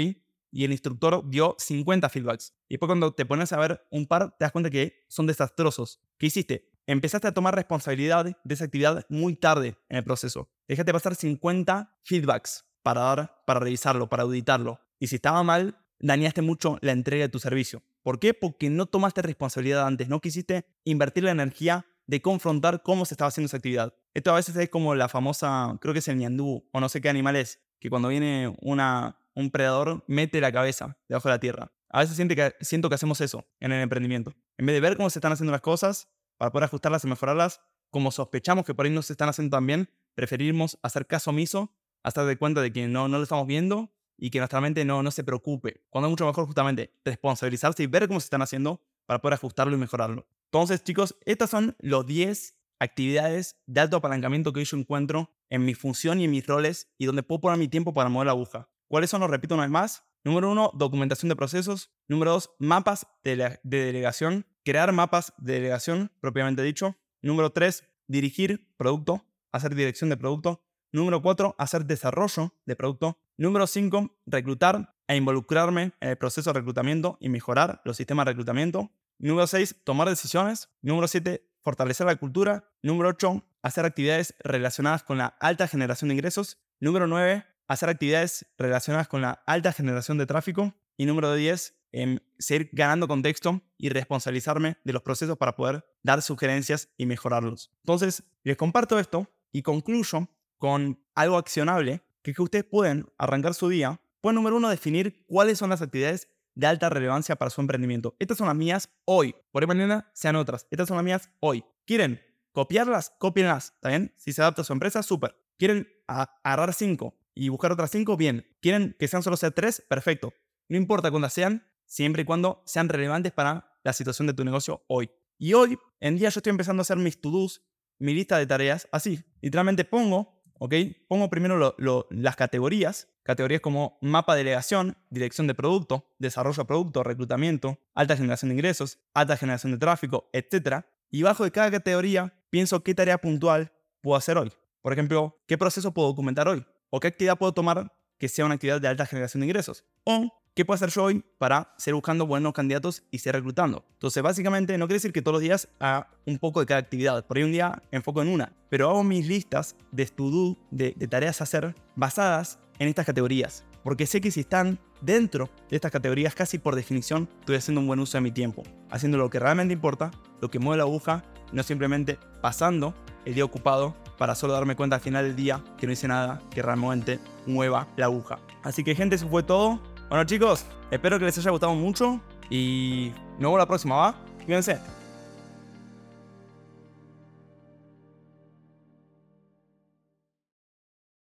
y 0.52 0.64
el 0.64 0.72
instructor 0.72 1.24
dio 1.30 1.56
50 1.58 2.10
feedbacks. 2.10 2.54
Y 2.68 2.76
después 2.76 2.88
cuando 2.88 3.14
te 3.14 3.26
pones 3.26 3.52
a 3.54 3.60
ver 3.60 3.86
un 3.92 4.08
par, 4.08 4.32
te 4.32 4.46
das 4.46 4.52
cuenta 4.52 4.70
que 4.70 5.06
son 5.08 5.28
desastrosos. 5.28 6.00
¿Qué 6.18 6.28
hiciste? 6.28 6.70
Empezaste 6.88 7.28
a 7.28 7.34
tomar 7.34 7.56
responsabilidad 7.56 8.26
de 8.26 8.54
esa 8.54 8.66
actividad 8.66 9.06
muy 9.10 9.36
tarde 9.36 9.78
en 9.90 9.98
el 9.98 10.04
proceso. 10.04 10.50
Dejaste 10.68 10.92
pasar 10.92 11.16
50 11.16 11.98
feedbacks 12.04 12.66
para 12.90 13.02
dar, 13.02 13.44
para 13.46 13.60
revisarlo, 13.60 14.10
para 14.10 14.24
auditarlo. 14.24 14.80
Y 15.00 15.08
si 15.08 15.18
estaba 15.18 15.44
mal, 15.44 15.78
dañaste 16.00 16.42
mucho 16.42 16.80
la 16.82 16.92
entrega 16.92 17.26
de 17.26 17.30
tu 17.30 17.38
servicio. 17.38 17.84
¿Por 18.02 18.20
qué? 18.20 18.34
Porque 18.34 18.72
no 18.72 18.88
tomaste 18.88 19.22
responsabilidad 19.22 19.86
antes, 19.86 20.10
no 20.10 20.20
quisiste 20.22 20.66
invertir 20.86 21.24
la 21.24 21.30
energía 21.30 21.86
de 22.08 22.20
confrontar 22.24 22.82
cómo 22.82 23.06
se 23.06 23.14
estaba 23.14 23.28
haciendo 23.28 23.46
esa 23.46 23.58
actividad. 23.58 23.94
Esto 24.16 24.32
a 24.32 24.38
veces 24.38 24.56
es 24.56 24.70
como 24.70 24.96
la 24.96 25.08
famosa, 25.08 25.78
creo 25.80 25.94
que 25.94 26.00
es 26.00 26.08
el 26.08 26.18
ñandú, 26.18 26.68
o 26.72 26.80
no 26.80 26.90
sé 26.90 27.00
qué 27.00 27.10
animal 27.10 27.36
es, 27.36 27.60
que 27.80 27.92
cuando 27.92 28.08
viene 28.08 28.56
una, 28.60 29.20
un 29.36 29.52
predador 29.52 30.04
mete 30.08 30.42
la 30.42 30.52
cabeza 30.52 30.98
debajo 31.08 31.30
de 31.30 31.36
la 31.36 31.40
tierra. 31.40 31.72
A 31.90 32.00
veces 32.00 32.16
siento 32.16 32.34
que, 32.34 32.56
siento 32.62 32.90
que 32.90 32.96
hacemos 32.96 33.22
eso 33.22 33.46
en 33.60 33.72
el 33.72 33.84
emprendimiento. 33.84 34.34
En 34.58 34.66
vez 34.66 34.74
de 34.74 34.82
ver 34.82 34.98
cómo 34.98 35.12
se 35.12 35.20
están 35.20 35.32
haciendo 35.32 35.52
las 35.52 35.62
cosas 35.62 36.08
para 36.38 36.52
poder 36.52 36.64
ajustarlas 36.64 37.04
y 37.04 37.08
mejorarlas, 37.08 37.62
como 37.92 38.10
sospechamos 38.12 38.66
que 38.66 38.74
por 38.74 38.86
ahí 38.86 38.92
no 38.92 39.04
se 39.04 39.14
están 39.14 39.30
haciendo 39.30 39.56
tan 39.56 39.68
bien, 39.68 39.90
preferimos 40.16 40.80
hacer 40.82 41.06
caso 41.06 41.30
omiso, 41.30 41.72
hasta 42.04 42.26
de 42.26 42.38
cuenta 42.38 42.62
de 42.62 42.72
que 42.72 42.88
no, 42.88 43.08
no 43.08 43.18
lo 43.18 43.24
estamos 43.24 43.48
viendo 43.48 43.92
y 44.18 44.30
que 44.30 44.40
nuestra 44.40 44.62
mente 44.62 44.86
no, 44.86 45.04
no 45.04 45.12
se 45.12 45.24
preocupe. 45.24 45.84
Cuando 45.90 46.08
es 46.08 46.12
mucho 46.12 46.26
mejor 46.26 46.46
justamente 46.46 46.94
responsabilizarse 47.06 47.84
y 47.84 47.88
ver 47.88 48.08
cómo 48.08 48.20
se 48.20 48.26
están 48.26 48.42
haciendo 48.42 48.82
para 49.06 49.22
poder 49.22 49.36
ajustarlo 49.36 49.76
y 49.76 49.80
mejorarlo. 49.80 50.28
Entonces, 50.46 50.84
chicos, 50.84 51.16
estas 51.26 51.50
son 51.50 51.76
los 51.80 52.06
10 52.06 52.56
actividades 52.80 53.58
de 53.66 53.82
alto 53.82 53.98
apalancamiento 53.98 54.54
que 54.54 54.64
yo 54.64 54.78
encuentro 54.78 55.32
en 55.50 55.66
mi 55.66 55.74
función 55.74 56.20
y 56.20 56.26
en 56.26 56.32
mis 56.32 56.46
roles 56.46 56.92
y 56.98 57.06
donde 57.06 57.24
puedo 57.24 57.42
poner 57.42 57.60
mi 57.60 57.68
tiempo 57.68 57.94
para 57.94 58.10
mover 58.10 58.28
la 58.28 58.32
aguja. 58.32 58.70
¿Cuáles 58.88 59.10
son? 59.10 59.22
Los 59.22 59.30
repito 59.30 59.56
una 59.56 59.64
vez 59.64 59.72
más. 59.72 60.04
Número 60.24 60.52
uno, 60.52 60.72
documentación 60.76 61.30
de 61.30 61.36
procesos. 61.36 61.92
Número 62.08 62.32
dos, 62.32 62.52
mapas 62.60 63.08
de, 63.24 63.60
delegación. 63.64 64.46
Crear 64.66 64.92
mapas 64.92 65.34
de 65.38 65.54
delegación, 65.54 66.12
propiamente 66.20 66.62
dicho. 66.64 66.98
Número 67.22 67.52
tres, 67.52 67.86
dirigir 68.08 68.74
producto, 68.78 69.26
hacer 69.52 69.76
dirección 69.76 70.10
de 70.10 70.18
producto. 70.18 70.64
Número 70.92 71.22
cuatro, 71.22 71.56
hacer 71.58 71.86
desarrollo 71.86 72.54
de 72.66 72.76
producto. 72.76 73.20
Número 73.38 73.68
cinco, 73.68 74.18
reclutar 74.26 74.96
e 75.08 75.16
involucrarme 75.16 75.94
en 76.00 76.10
el 76.10 76.18
proceso 76.18 76.52
de 76.52 76.60
reclutamiento 76.60 77.18
y 77.20 77.30
mejorar 77.30 77.82
los 77.86 77.98
sistemas 77.98 78.26
de 78.26 78.32
reclutamiento. 78.32 78.92
Número 79.20 79.48
seis, 79.48 79.76
tomar 79.84 80.10
decisiones. 80.10 80.70
Número 80.82 81.08
siete, 81.08 81.50
fortalecer 81.62 82.08
la 82.08 82.16
cultura. 82.16 82.72
Número 82.82 83.10
ocho, 83.10 83.44
hacer 83.62 83.86
actividades 83.86 84.34
relacionadas 84.40 85.04
con 85.04 85.18
la 85.18 85.28
alta 85.40 85.68
generación 85.68 86.10
de 86.10 86.16
ingresos. 86.16 86.58
Número 86.80 87.08
nueve, 87.08 87.46
hacer 87.68 87.88
actividades 87.90 88.46
relacionadas 88.58 89.08
con 89.08 89.22
la 89.22 89.44
alta 89.46 89.72
generación 89.72 90.18
de 90.18 90.26
tráfico. 90.26 90.74
Y 90.98 91.06
número 91.06 91.34
10, 91.34 91.80
en 91.94 92.22
seguir 92.40 92.70
ganando 92.74 93.08
contexto 93.08 93.62
y 93.78 93.88
responsabilizarme 93.88 94.78
de 94.84 94.92
los 94.92 95.02
procesos 95.02 95.38
para 95.38 95.56
poder 95.56 95.86
dar 96.04 96.22
sugerencias 96.22 96.90
y 96.98 97.06
mejorarlos. 97.06 97.72
Entonces, 97.86 98.24
les 98.44 98.58
comparto 98.58 99.00
esto 99.00 99.32
y 99.54 99.62
concluyo 99.62 100.28
con 100.60 101.04
algo 101.16 101.38
accionable 101.38 102.04
que, 102.22 102.34
que 102.34 102.42
ustedes 102.44 102.66
pueden 102.66 103.08
arrancar 103.18 103.56
su 103.56 103.70
día. 103.70 104.00
Pues 104.22 104.36
número 104.36 104.58
uno, 104.58 104.70
definir 104.70 105.26
cuáles 105.26 105.58
son 105.58 105.72
las 105.72 105.82
actividades 105.82 106.28
de 106.54 106.68
alta 106.68 106.90
relevancia 106.90 107.38
para 107.38 107.50
su 107.50 107.62
emprendimiento. 107.62 108.16
Estas 108.20 108.38
son 108.38 108.48
las 108.48 108.56
mías 108.56 108.90
hoy. 109.06 109.34
Por 109.52 109.64
ahí 109.64 109.68
mañana 109.68 110.12
sean 110.14 110.36
otras. 110.36 110.68
Estas 110.70 110.88
son 110.88 110.98
las 110.98 111.04
mías 111.04 111.32
hoy. 111.40 111.64
¿Quieren 111.86 112.22
copiarlas? 112.52 113.14
Cópienlas. 113.18 113.72
¿Está 113.76 113.90
bien? 113.90 114.14
Si 114.18 114.34
se 114.34 114.42
adapta 114.42 114.62
a 114.62 114.66
su 114.66 114.74
empresa, 114.74 115.02
súper. 115.02 115.36
¿Quieren 115.58 115.88
agarrar 116.08 116.74
cinco 116.74 117.18
y 117.34 117.50
buscar 117.50 117.72
otras 117.72 117.92
cinco, 117.92 118.18
bien. 118.18 118.46
¿Quieren 118.62 118.96
que 119.00 119.08
sean 119.08 119.24
solo 119.24 119.38
sea 119.38 119.52
tres? 119.52 119.84
Perfecto. 119.88 120.34
No 120.68 120.78
importa 120.78 121.10
cuántas 121.10 121.34
sean, 121.34 121.66
siempre 121.86 122.24
y 122.24 122.26
cuando 122.26 122.62
sean 122.66 122.90
relevantes 122.90 123.32
para 123.32 123.72
la 123.84 123.94
situación 123.94 124.28
de 124.28 124.34
tu 124.34 124.44
negocio 124.44 124.84
hoy. 124.88 125.10
Y 125.38 125.54
hoy 125.54 125.80
en 126.02 126.18
día 126.18 126.30
yo 126.30 126.40
estoy 126.40 126.52
empezando 126.52 126.82
a 126.82 126.84
hacer 126.84 126.98
mis 126.98 127.22
to-dos, 127.22 127.64
mi 127.98 128.14
lista 128.14 128.38
de 128.38 128.46
tareas, 128.46 128.88
así. 128.92 129.24
Literalmente 129.42 129.86
pongo, 129.86 130.39
¿ok? 130.60 130.74
Pongo 131.08 131.30
primero 131.30 131.76
las 132.10 132.36
categorías, 132.36 133.08
categorías 133.24 133.62
como 133.62 133.98
mapa 134.02 134.36
de 134.36 134.40
delegación, 134.40 134.98
dirección 135.10 135.48
de 135.48 135.56
producto, 135.56 136.06
desarrollo 136.20 136.64
de 136.64 136.68
producto, 136.68 137.04
reclutamiento, 137.04 137.80
alta 137.96 138.16
generación 138.16 138.50
de 138.50 138.56
ingresos, 138.56 139.00
alta 139.14 139.36
generación 139.36 139.72
de 139.72 139.80
tráfico, 139.80 140.30
etc. 140.34 140.86
Y 141.10 141.24
bajo 141.24 141.44
de 141.44 141.52
cada 141.52 141.72
categoría 141.72 142.34
pienso 142.50 142.84
qué 142.84 142.94
tarea 142.94 143.18
puntual 143.18 143.72
puedo 144.02 144.18
hacer 144.18 144.38
hoy. 144.38 144.52
Por 144.82 144.94
ejemplo, 144.94 145.42
qué 145.48 145.58
proceso 145.58 145.94
puedo 145.94 146.10
documentar 146.10 146.48
hoy 146.48 146.66
o 146.90 147.00
qué 147.00 147.08
actividad 147.08 147.38
puedo 147.38 147.54
tomar 147.54 147.92
que 148.18 148.28
sea 148.28 148.46
una 148.46 148.56
actividad 148.56 148.82
de 148.82 148.88
alta 148.88 149.06
generación 149.06 149.42
de 149.42 149.48
ingresos. 149.48 149.86
O 150.04 150.32
qué 150.56 150.66
puedo 150.66 150.76
hacer 150.76 150.90
yo 150.90 151.04
hoy 151.04 151.24
para 151.38 151.74
seguir 151.78 151.96
buscando 151.96 152.26
buenos 152.26 152.54
candidatos 152.54 153.04
y 153.12 153.20
seguir 153.20 153.36
reclutando. 153.36 153.86
Entonces, 153.94 154.22
básicamente, 154.24 154.78
no 154.78 154.88
quiere 154.88 154.96
decir 154.96 155.14
que 155.14 155.22
todos 155.22 155.34
los 155.34 155.42
días 155.42 155.70
haga 155.80 156.10
un 156.26 156.38
poco 156.38 156.60
de 156.60 156.66
cada 156.66 156.80
actividad. 156.80 157.26
Por 157.26 157.38
ahí 157.38 157.44
un 157.44 157.52
día 157.52 157.82
enfoco 157.92 158.22
en 158.22 158.28
una. 158.28 158.54
Pero 158.70 158.90
hago 158.90 159.04
mis 159.04 159.28
listas 159.28 159.76
de 159.92 160.04
estudio, 160.04 160.58
de, 160.72 160.94
de 160.96 161.08
tareas 161.08 161.42
a 161.42 161.46
hacer, 161.46 161.76
basadas 161.96 162.60
en 162.80 162.88
estas 162.88 163.06
categorías. 163.06 163.66
Porque 163.84 164.06
sé 164.06 164.22
que 164.22 164.32
si 164.32 164.42
están 164.42 164.80
dentro 165.02 165.50
de 165.70 165.76
estas 165.76 165.92
categorías, 165.92 166.36
casi 166.36 166.58
por 166.58 166.76
definición, 166.76 167.30
estoy 167.40 167.56
haciendo 167.56 167.82
un 167.82 167.88
buen 167.88 168.00
uso 168.00 168.18
de 168.18 168.22
mi 168.22 168.32
tiempo. 168.32 168.64
Haciendo 168.90 169.18
lo 169.18 169.30
que 169.30 169.40
realmente 169.40 169.74
importa, 169.74 170.12
lo 170.42 170.50
que 170.50 170.60
mueve 170.60 170.78
la 170.78 170.84
aguja, 170.84 171.24
no 171.52 171.64
simplemente 171.64 172.20
pasando 172.42 172.94
el 173.26 173.36
día 173.36 173.46
ocupado 173.46 173.96
para 174.18 174.36
solo 174.36 174.54
darme 174.54 174.76
cuenta 174.76 174.98
al 174.98 175.02
final 175.02 175.26
del 175.26 175.36
día 175.36 175.64
que 175.78 175.88
no 175.88 175.94
hice 175.94 176.08
nada 176.08 176.42
que 176.52 176.62
realmente 176.62 177.20
mueva 177.46 177.88
la 177.96 178.06
aguja. 178.06 178.40
Así 178.64 178.84
que 178.84 178.96
gente, 178.96 179.16
eso 179.16 179.30
fue 179.30 179.44
todo. 179.44 179.82
Bueno 180.10 180.24
chicos, 180.24 180.66
espero 180.90 181.20
que 181.20 181.26
les 181.26 181.38
haya 181.38 181.52
gustado 181.52 181.76
mucho 181.76 182.20
y 182.50 183.12
nos 183.34 183.42
vemos 183.42 183.60
la 183.60 183.68
próxima, 183.68 183.96
¿va? 183.96 184.16
Cuídense. 184.44 184.80